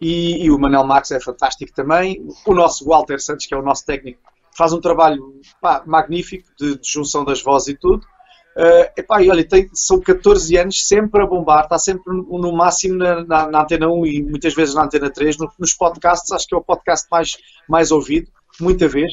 e, 0.00 0.44
e, 0.44 0.50
o 0.50 0.58
Manel 0.58 0.84
Max 0.84 1.10
é 1.10 1.20
fantástico 1.20 1.72
também. 1.74 2.26
O 2.46 2.54
nosso 2.54 2.86
Walter 2.86 3.20
Santos, 3.20 3.46
que 3.46 3.54
é 3.54 3.56
o 3.56 3.62
nosso 3.62 3.84
técnico, 3.84 4.20
faz 4.56 4.72
um 4.72 4.80
trabalho 4.80 5.40
pá, 5.60 5.82
magnífico 5.86 6.48
de, 6.58 6.78
de 6.78 6.90
junção 6.90 7.24
das 7.24 7.42
vozes 7.42 7.68
e 7.68 7.74
tudo. 7.74 8.06
Uh, 8.56 8.88
epá, 8.96 9.22
e 9.22 9.28
olha, 9.28 9.46
tem, 9.46 9.68
são 9.74 10.00
14 10.00 10.56
anos 10.56 10.88
sempre 10.88 11.22
a 11.22 11.26
bombar, 11.26 11.64
está 11.64 11.78
sempre 11.78 12.10
no, 12.10 12.38
no 12.38 12.52
máximo 12.52 12.96
na, 12.96 13.22
na, 13.22 13.50
na, 13.50 13.62
Antena 13.62 13.86
1 13.86 14.06
e 14.06 14.22
muitas 14.22 14.54
vezes 14.54 14.74
na 14.74 14.84
Antena 14.84 15.10
3, 15.10 15.36
no, 15.36 15.52
nos 15.58 15.74
podcasts, 15.74 16.32
acho 16.32 16.48
que 16.48 16.54
é 16.54 16.58
o 16.58 16.64
podcast 16.64 17.06
mais, 17.10 17.36
mais 17.68 17.90
ouvido, 17.90 18.30
muita 18.58 18.88
vez, 18.88 19.12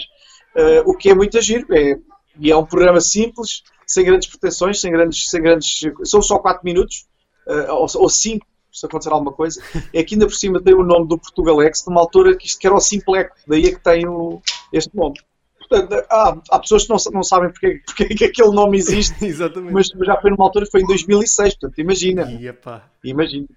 uh, 0.55 0.89
o 0.89 0.95
que 0.95 1.09
é 1.09 1.13
muito 1.13 1.37
agir, 1.37 1.65
é, 1.71 1.97
e 2.39 2.51
é 2.51 2.55
um 2.55 2.65
programa 2.65 3.01
simples, 3.01 3.63
sem 3.85 4.05
grandes 4.05 4.29
pretensões, 4.29 4.79
sem 4.79 4.89
grandes, 4.93 5.29
sem 5.29 5.41
grandes 5.41 5.81
são 6.05 6.21
só 6.21 6.39
4 6.39 6.63
minutos, 6.63 7.05
uh, 7.45 7.73
ou, 7.73 7.87
ou 7.95 8.09
5, 8.09 8.45
se 8.71 8.85
acontecer 8.85 9.11
alguma 9.11 9.33
coisa, 9.33 9.61
é 9.93 10.01
que 10.05 10.15
ainda 10.15 10.25
por 10.25 10.35
cima 10.35 10.63
tem 10.63 10.73
o 10.73 10.83
nome 10.83 11.05
do 11.09 11.19
Portugalex, 11.19 11.83
numa 11.85 11.99
altura 11.99 12.37
que 12.37 12.47
isto 12.47 12.59
que 12.59 12.65
era 12.65 12.77
o 12.77 12.79
Simpleco, 12.79 13.35
daí 13.45 13.65
é 13.65 13.71
que 13.71 13.83
tem 13.83 14.07
o, 14.07 14.41
este 14.71 14.95
nome. 14.95 15.19
Portanto, 15.73 16.05
há, 16.09 16.37
há 16.51 16.59
pessoas 16.59 16.83
que 16.83 16.89
não, 16.89 16.97
não 17.11 17.23
sabem 17.23 17.51
porque, 17.51 17.81
porque 17.85 18.15
que 18.15 18.25
aquele 18.25 18.51
nome 18.51 18.77
existe, 18.77 19.15
Exatamente. 19.25 19.73
mas 19.73 19.87
já 19.87 20.19
foi 20.21 20.31
numa 20.31 20.45
altura, 20.45 20.65
foi 20.71 20.81
em 20.81 20.85
2006, 20.85 21.55
portanto, 21.55 21.79
imagina. 21.79 22.23
Imagina. 23.03 23.47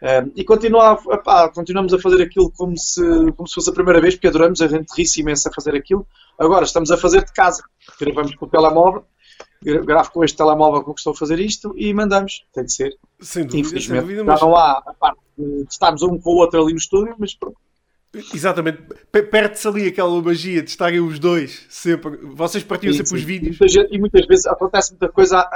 Um, 0.00 0.30
e 0.36 0.44
continua 0.44 0.96
epá, 1.10 1.48
continuamos 1.48 1.92
a 1.92 1.98
fazer 1.98 2.22
aquilo 2.22 2.52
como 2.52 2.78
se, 2.78 3.02
como 3.32 3.48
se 3.48 3.54
fosse 3.54 3.70
a 3.70 3.72
primeira 3.72 4.00
vez, 4.00 4.14
porque 4.14 4.28
adoramos, 4.28 4.62
a 4.62 4.68
gente 4.68 4.86
ri-se 4.96 5.20
imenso 5.20 5.48
a 5.48 5.52
fazer 5.52 5.74
aquilo. 5.74 6.06
Agora 6.38 6.64
estamos 6.64 6.90
a 6.90 6.96
fazer 6.96 7.24
de 7.24 7.32
casa, 7.32 7.62
gravamos 8.00 8.34
com 8.36 8.46
o 8.46 8.48
telemóvel, 8.48 9.04
gravo 9.62 10.12
com 10.12 10.24
este 10.24 10.36
telemóvel 10.36 10.82
com 10.82 10.94
que 10.94 11.00
estou 11.00 11.12
a 11.12 11.16
fazer 11.16 11.40
isto 11.40 11.74
e 11.76 11.92
mandamos. 11.92 12.46
Tem 12.54 12.64
de 12.64 12.72
ser. 12.72 12.96
Sem 13.20 13.44
dúvida, 13.44 13.60
Infelizmente, 13.60 14.00
sem 14.00 14.08
dúvida, 14.08 14.24
mas... 14.24 14.38
já 14.38 14.46
não 14.46 14.56
há 14.56 14.82
a 14.86 14.94
parte 14.94 15.20
de 15.36 15.66
estarmos 15.68 16.02
um 16.02 16.18
com 16.18 16.30
o 16.30 16.36
outro 16.36 16.62
ali 16.62 16.72
no 16.72 16.78
estúdio, 16.78 17.16
mas 17.18 17.34
pronto. 17.34 17.58
Exatamente, 18.32 18.82
perde-se 19.30 19.68
ali 19.68 19.86
aquela 19.86 20.22
magia 20.22 20.62
de 20.62 20.70
estarem 20.70 20.98
os 20.98 21.18
dois 21.18 21.66
sempre. 21.68 22.16
Vocês 22.34 22.64
partiam 22.64 22.92
sim, 22.92 22.98
sempre 22.98 23.10
sim. 23.10 23.16
os 23.16 23.22
vídeos. 23.22 23.58
Muita 23.58 23.68
gente, 23.68 23.94
e 23.94 23.98
muitas 23.98 24.26
vezes 24.26 24.46
acontece 24.46 24.92
muita 24.92 25.08
coisa 25.10 25.46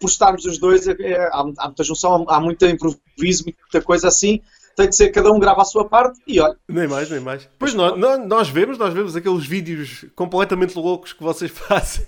por 0.00 0.08
estarmos 0.08 0.44
os 0.44 0.58
dois. 0.58 0.88
É, 0.88 0.96
é, 1.00 1.20
há, 1.26 1.44
há 1.58 1.66
muita 1.66 1.84
junção, 1.84 2.26
há 2.28 2.40
muito 2.40 2.66
improviso, 2.66 3.44
muita 3.44 3.80
coisa 3.82 4.08
assim. 4.08 4.40
Tem 4.76 4.88
de 4.88 4.96
ser 4.96 5.10
cada 5.10 5.30
um 5.30 5.38
grava 5.38 5.62
a 5.62 5.64
sua 5.64 5.88
parte 5.88 6.20
e 6.26 6.40
olha. 6.40 6.56
Nem 6.68 6.88
mais, 6.88 7.10
nem 7.10 7.20
mais. 7.20 7.48
Pois 7.58 7.74
nós, 7.74 7.96
nós 8.26 8.48
vemos, 8.48 8.76
nós 8.76 8.92
vemos 8.92 9.14
aqueles 9.14 9.46
vídeos 9.46 10.04
completamente 10.16 10.76
loucos 10.76 11.12
que 11.12 11.22
vocês 11.22 11.50
fazem. 11.54 12.06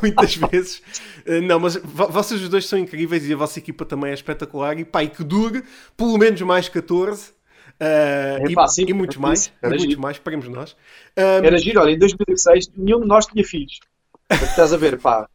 muitas 0.00 0.36
vezes. 0.36 0.80
Eh, 1.26 1.40
não, 1.40 1.58
mas 1.58 1.76
vocês 1.76 2.40
os 2.40 2.48
dois 2.48 2.66
são 2.66 2.78
incríveis 2.78 3.28
e 3.28 3.32
a 3.32 3.36
vossa 3.36 3.58
equipa 3.58 3.84
também 3.84 4.10
é 4.10 4.14
espetacular. 4.14 4.78
E 4.78 4.82
e 4.82 5.08
que 5.08 5.24
dure 5.24 5.64
pelo 5.96 6.16
menos 6.18 6.40
mais 6.42 6.68
14 6.68 7.32
Uh, 7.80 8.48
e, 8.48 8.68
sim, 8.68 8.84
e, 8.88 8.92
muitos 8.92 9.16
mais, 9.16 9.52
e 9.62 9.68
muitos 9.68 9.96
mais, 9.96 10.16
esperemos 10.16 10.48
nós. 10.48 10.76
Um, 11.16 11.44
era 11.44 11.58
giro, 11.58 11.80
olha, 11.80 11.90
em 11.90 11.98
2006 11.98 12.70
nenhum 12.76 13.00
de 13.00 13.06
nós 13.06 13.26
tinha 13.26 13.44
filhos. 13.44 13.80
Estás 14.30 14.72
a 14.72 14.76
ver, 14.76 14.98
pá. 14.98 15.28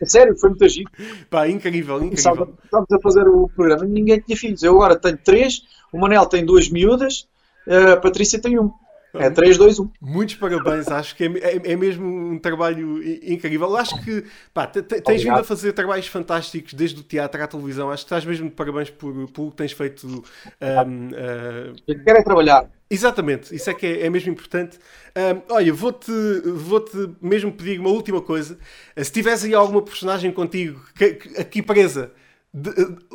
É 0.00 0.06
sério, 0.06 0.36
foi 0.36 0.50
muito 0.50 0.68
giro. 0.68 0.90
Pá, 1.28 1.48
incrível, 1.48 2.02
incrível. 2.02 2.56
Estávamos 2.64 2.92
a 2.92 3.00
fazer 3.00 3.28
o 3.28 3.48
programa, 3.54 3.84
ninguém 3.84 4.20
tinha 4.20 4.36
filhos. 4.36 4.62
Eu 4.62 4.74
agora 4.74 4.96
tenho 4.96 5.18
três, 5.18 5.62
o 5.92 5.98
Manel 5.98 6.26
tem 6.26 6.44
duas 6.44 6.68
miúdas, 6.68 7.28
a 7.66 7.96
Patrícia 7.96 8.40
tem 8.40 8.58
um. 8.58 8.72
É 9.14 9.28
3, 9.28 9.58
2, 9.58 9.78
1. 9.78 9.90
Muitos 10.00 10.36
parabéns, 10.36 10.88
acho 10.88 11.14
que 11.14 11.24
é, 11.24 11.26
é, 11.26 11.72
é, 11.72 11.76
mesmo 11.76 12.06
um 12.06 12.38
trabalho 12.38 13.02
incrível. 13.22 13.76
Acho 13.76 14.02
que 14.02 14.24
pá, 14.54 14.66
tens 14.66 15.22
vindo 15.22 15.38
a 15.38 15.44
fazer 15.44 15.72
trabalhos 15.72 16.06
fantásticos 16.06 16.72
desde 16.72 17.00
o 17.00 17.02
teatro 17.02 17.42
à 17.42 17.46
televisão. 17.46 17.90
Acho 17.90 18.04
que 18.04 18.06
estás 18.06 18.24
mesmo 18.24 18.48
de 18.48 18.54
parabéns 18.54 18.88
por, 18.88 19.12
por 19.28 19.48
o 19.48 19.50
que 19.50 19.56
tens 19.56 19.72
feito. 19.72 20.06
Um, 20.06 21.08
uh... 21.08 22.04
Quero 22.04 22.18
é 22.18 22.22
trabalhar. 22.22 22.70
Exatamente, 22.88 23.54
isso 23.54 23.70
é 23.70 23.74
que 23.74 23.86
é, 23.86 24.06
é 24.06 24.10
mesmo 24.10 24.32
importante. 24.32 24.78
Um, 25.16 25.54
olha, 25.54 25.72
vou-te 25.72 26.12
vou 26.44 26.80
-te 26.80 27.10
mesmo 27.20 27.50
pedir 27.52 27.80
uma 27.80 27.90
última 27.90 28.20
coisa. 28.20 28.58
Se 28.96 29.10
tivesse 29.12 29.46
aí 29.46 29.54
alguma 29.54 29.82
personagem 29.82 30.30
contigo 30.30 30.78
que, 30.94 31.14
que, 31.14 31.40
aqui 31.40 31.62
presa 31.62 32.12
de, 32.54 32.70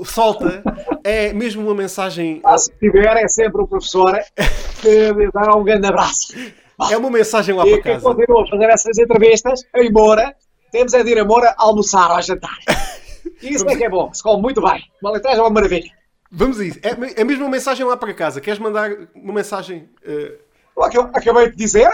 solta 0.05 0.63
é 1.03 1.31
mesmo 1.33 1.61
uma 1.63 1.75
mensagem. 1.75 2.41
Ah, 2.43 2.57
se 2.57 2.71
tiver, 2.79 3.15
é 3.17 3.27
sempre 3.27 3.61
o 3.61 3.67
professor 3.67 4.17
que 4.81 5.11
dá 5.33 5.55
um 5.55 5.63
grande 5.63 5.87
abraço. 5.87 6.33
É 6.91 6.97
uma 6.97 7.09
mensagem 7.09 7.55
lá 7.55 7.65
E 7.67 7.71
para 7.81 7.93
casa. 7.93 8.05
continua 8.05 8.43
a 8.43 8.47
fazer 8.47 8.65
essas 8.65 8.97
entrevistas 8.97 9.61
em 9.75 9.91
Moura, 9.91 10.35
temos 10.71 10.93
é 10.93 11.03
de 11.03 11.11
ir 11.11 11.19
a 11.19 11.25
Moura 11.25 11.53
almoçar 11.57 12.11
ou 12.11 12.21
jantar. 12.21 12.57
E 13.41 13.53
isso 13.53 13.67
é 13.69 13.75
que 13.75 13.83
é 13.83 13.89
bom, 13.89 14.13
se 14.13 14.21
come 14.23 14.41
muito 14.41 14.61
bem. 14.61 14.83
O 15.01 15.07
Alentejo 15.07 15.35
é 15.37 15.41
uma 15.41 15.49
maravilha. 15.49 15.91
Vamos 16.31 16.59
a 16.59 16.65
isso. 16.65 16.79
É 16.83 16.89
é 17.19 17.21
a 17.21 17.25
mesma 17.25 17.47
mensagem 17.49 17.85
lá 17.85 17.95
para 17.95 18.13
casa. 18.13 18.41
Queres 18.41 18.59
mandar 18.59 18.91
uma 19.15 19.33
mensagem? 19.33 19.89
eh, 20.03 20.35
eu 20.75 20.83
acabei 21.13 21.49
de 21.51 21.55
dizer, 21.55 21.89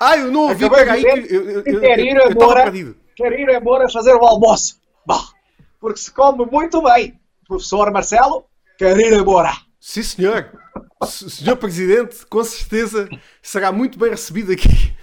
Ah, 0.00 0.16
eu 0.16 0.30
não 0.32 0.48
ouvi, 0.48 0.64
Acabei 0.64 0.84
peraí. 0.84 1.02
de 1.02 1.22
dizer 1.22 1.34
Eu 1.34 1.40
eu- 1.42 1.50
eu- 1.50 1.62
eu- 1.62 1.84
ir 1.84 2.16
eu 2.16 2.96
quero 3.14 3.34
ir 3.38 3.54
a 3.54 3.60
Moura 3.60 3.88
fazer 3.90 4.14
o 4.14 4.24
almoço. 4.24 4.80
Bom, 5.06 5.20
porque 5.80 5.98
se 6.00 6.10
come 6.12 6.44
muito 6.46 6.82
bem. 6.82 7.18
Professor 7.48 7.90
Marcelo, 7.90 8.44
quer 8.78 8.96
ir 8.98 9.14
a 9.14 9.24
Moura. 9.24 9.52
Sim, 9.80 10.02
senhor. 10.02 10.50
Senhor 11.06 11.56
Presidente, 11.56 12.24
com 12.26 12.44
certeza 12.44 13.08
será 13.42 13.72
muito 13.72 13.98
bem 13.98 14.10
recebido 14.10 14.52
aqui 14.52 14.94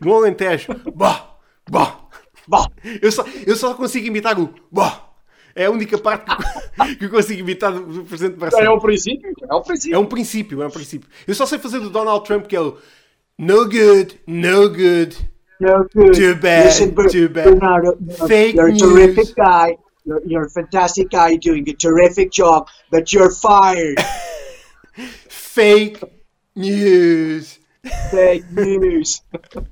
no 0.00 0.14
Alentejo. 0.14 0.66
Bah, 0.94 1.36
bah. 1.70 2.00
Bom, 2.48 2.66
Eu 3.00 3.12
só, 3.12 3.24
eu 3.46 3.54
só 3.54 3.74
consigo 3.74 4.06
imitar 4.08 4.38
o 4.38 4.52
bah. 4.72 5.06
É 5.54 5.66
a 5.66 5.70
única 5.70 5.96
parte 5.98 6.24
que 6.26 6.32
eu, 6.82 6.96
que 6.98 7.04
eu 7.04 7.10
consigo 7.10 7.40
imitar 7.40 7.72
do, 7.72 8.04
Presidente 8.04 8.36
é 8.36 8.40
Marcelo. 8.40 8.76
o 8.76 8.80
princípio. 8.80 9.32
É 9.48 9.54
o 9.54 9.60
princípio. 9.62 9.94
É 9.94 9.98
um 9.98 10.06
princípio, 10.06 10.62
é 10.62 10.66
um 10.66 10.70
princípio. 10.70 11.08
Eu 11.28 11.34
só 11.34 11.46
sei 11.46 11.58
fazer 11.58 11.78
do 11.80 11.90
Donald 11.90 12.24
Trump 12.24 12.46
que 12.46 12.56
é 12.56 12.60
o 12.60 12.76
no 13.38 13.64
good, 13.66 14.20
no 14.26 14.68
good. 14.68 15.16
No 15.60 15.86
good. 15.94 16.18
Too 16.18 16.34
bad, 16.36 16.76
too 17.10 17.28
bad. 17.28 17.50
Bernardo, 17.50 17.96
Fake 18.26 18.56
you're 18.56 18.70
a 18.70 18.72
news. 18.72 18.80
terrific 18.82 19.34
guy. 19.36 19.78
You're, 20.04 20.22
you're 20.24 20.46
a 20.46 20.50
fantastic 20.50 21.10
guy 21.10 21.36
doing 21.36 21.68
a 21.68 21.74
terrific 21.74 22.30
job, 22.30 22.68
but 22.90 23.12
you're 23.12 23.30
fired. 23.30 23.98
Fake 25.28 26.02
news. 26.54 27.58
Fake 28.10 28.44
news. 28.52 29.22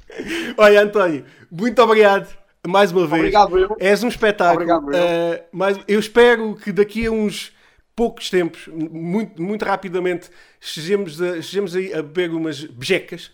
Olha, 0.58 0.82
António, 0.82 1.24
muito 1.50 1.82
obrigado 1.82 2.28
mais 2.66 2.92
uma 2.92 3.06
vez. 3.06 3.20
Obrigado, 3.20 3.58
eu. 3.58 3.76
És 3.78 4.02
um 4.02 4.08
espetáculo. 4.08 4.72
Obrigado, 4.72 4.92
eu. 4.94 5.36
Uh, 5.36 5.44
mas 5.52 5.78
eu 5.86 5.98
espero 5.98 6.54
que 6.54 6.72
daqui 6.72 7.06
a 7.06 7.10
uns 7.10 7.52
poucos 7.94 8.30
tempos, 8.30 8.68
muito, 8.68 9.42
muito 9.42 9.64
rapidamente, 9.64 10.30
estejamos, 10.60 11.20
a, 11.20 11.38
estejamos 11.38 11.74
aí 11.74 11.92
a 11.92 12.02
beber 12.02 12.30
umas 12.30 12.64
bejecas. 12.64 13.32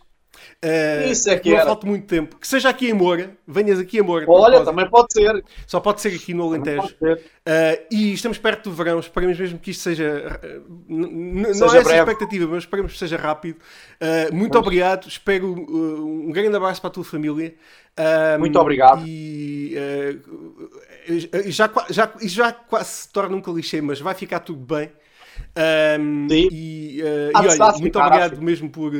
Uh, 0.65 1.11
Isso 1.11 1.29
é 1.31 1.39
que 1.39 1.51
não 1.51 1.57
era. 1.57 1.67
falta 1.67 1.87
muito 1.87 2.07
tempo. 2.07 2.37
Que 2.37 2.49
seja 2.49 2.69
aqui 2.71 2.89
em 2.89 2.95
Moura, 2.95 3.37
venhas 3.47 3.79
aqui 3.79 3.99
a 4.01 4.03
Moura. 4.03 4.25
Olha, 4.29 4.57
propósito. 4.59 4.65
também 4.65 4.91
pode 4.91 5.13
ser. 5.13 5.45
Só 5.67 5.79
pode 5.81 6.01
ser 6.01 6.15
aqui 6.15 6.33
no 6.33 6.45
Alentejo. 6.45 6.95
Uh, 7.03 7.17
e 7.91 8.15
estamos 8.15 8.39
perto 8.39 8.71
do 8.71 8.75
verão, 8.75 8.99
esperemos 8.99 9.39
mesmo 9.39 9.59
que 9.59 9.71
isto 9.73 9.83
seja. 9.83 10.41
uh, 10.43 10.93
n- 10.93 11.07
n- 11.07 11.43
não 11.49 11.55
Seja 11.55 11.65
é 11.65 11.67
essa 11.67 11.79
a 11.79 11.83
breve. 11.83 11.99
expectativa, 12.13 12.47
mas 12.49 12.63
esperemos 12.63 12.93
que 12.93 12.99
seja 12.99 13.17
rápido. 13.17 13.57
Uh, 14.01 14.35
muito 14.35 14.59
obrigado, 14.59 15.07
espero 15.07 15.47
um 15.53 16.31
grande 16.33 16.57
abraço 16.57 16.81
para 16.81 16.89
a 16.89 16.93
tua 16.93 17.05
família. 17.05 17.55
Um, 18.37 18.41
Muito 18.41 18.59
obrigado. 18.59 19.05
E 19.07 19.77
já, 21.49 21.71
já, 21.91 22.13
já 22.23 22.53
quase 22.53 22.89
se 22.91 23.09
torna 23.13 23.37
um 23.37 23.41
clichê, 23.41 23.81
mas 23.81 24.01
vai 24.01 24.15
ficar 24.15 24.41
tudo 24.41 24.61
bem. 24.75 24.91
Um, 26.01 26.29
Sim. 26.29 26.49
e, 26.51 27.03
uh, 27.03 27.31
e 27.31 27.49
olha, 27.49 27.73
muito 27.79 27.99
obrigado 27.99 28.41
mesmo 28.43 28.69
por, 28.71 28.93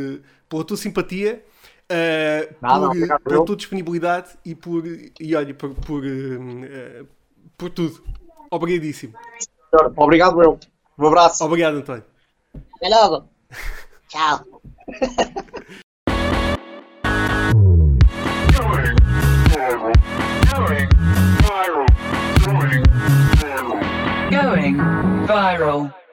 pela 0.55 0.65
tua 0.65 0.77
simpatia. 0.77 1.45
Uh, 1.91 2.55
Nada, 2.63 2.79
por, 2.79 2.87
obrigado 2.87 3.23
pela 3.23 3.45
tua 3.45 3.57
disponibilidade 3.57 4.31
e 4.45 4.55
por 4.55 4.85
e 4.87 5.37
olha 5.37 5.53
por, 5.53 5.75
por, 5.75 6.03
uh, 6.05 7.03
uh, 7.03 7.09
por 7.59 7.71
tudo. 7.71 8.03
Obrigadíssimo. 8.51 9.15
Obrigado, 9.97 10.41
eu. 10.41 10.59
Um 10.97 11.07
abraço. 11.07 11.45
Obrigado, 11.45 11.79
António. 11.79 12.05
Até 12.77 12.89
logo. 12.89 13.29
Tchau. 14.09 14.45
Going 24.31 24.77
viral. 25.27 26.04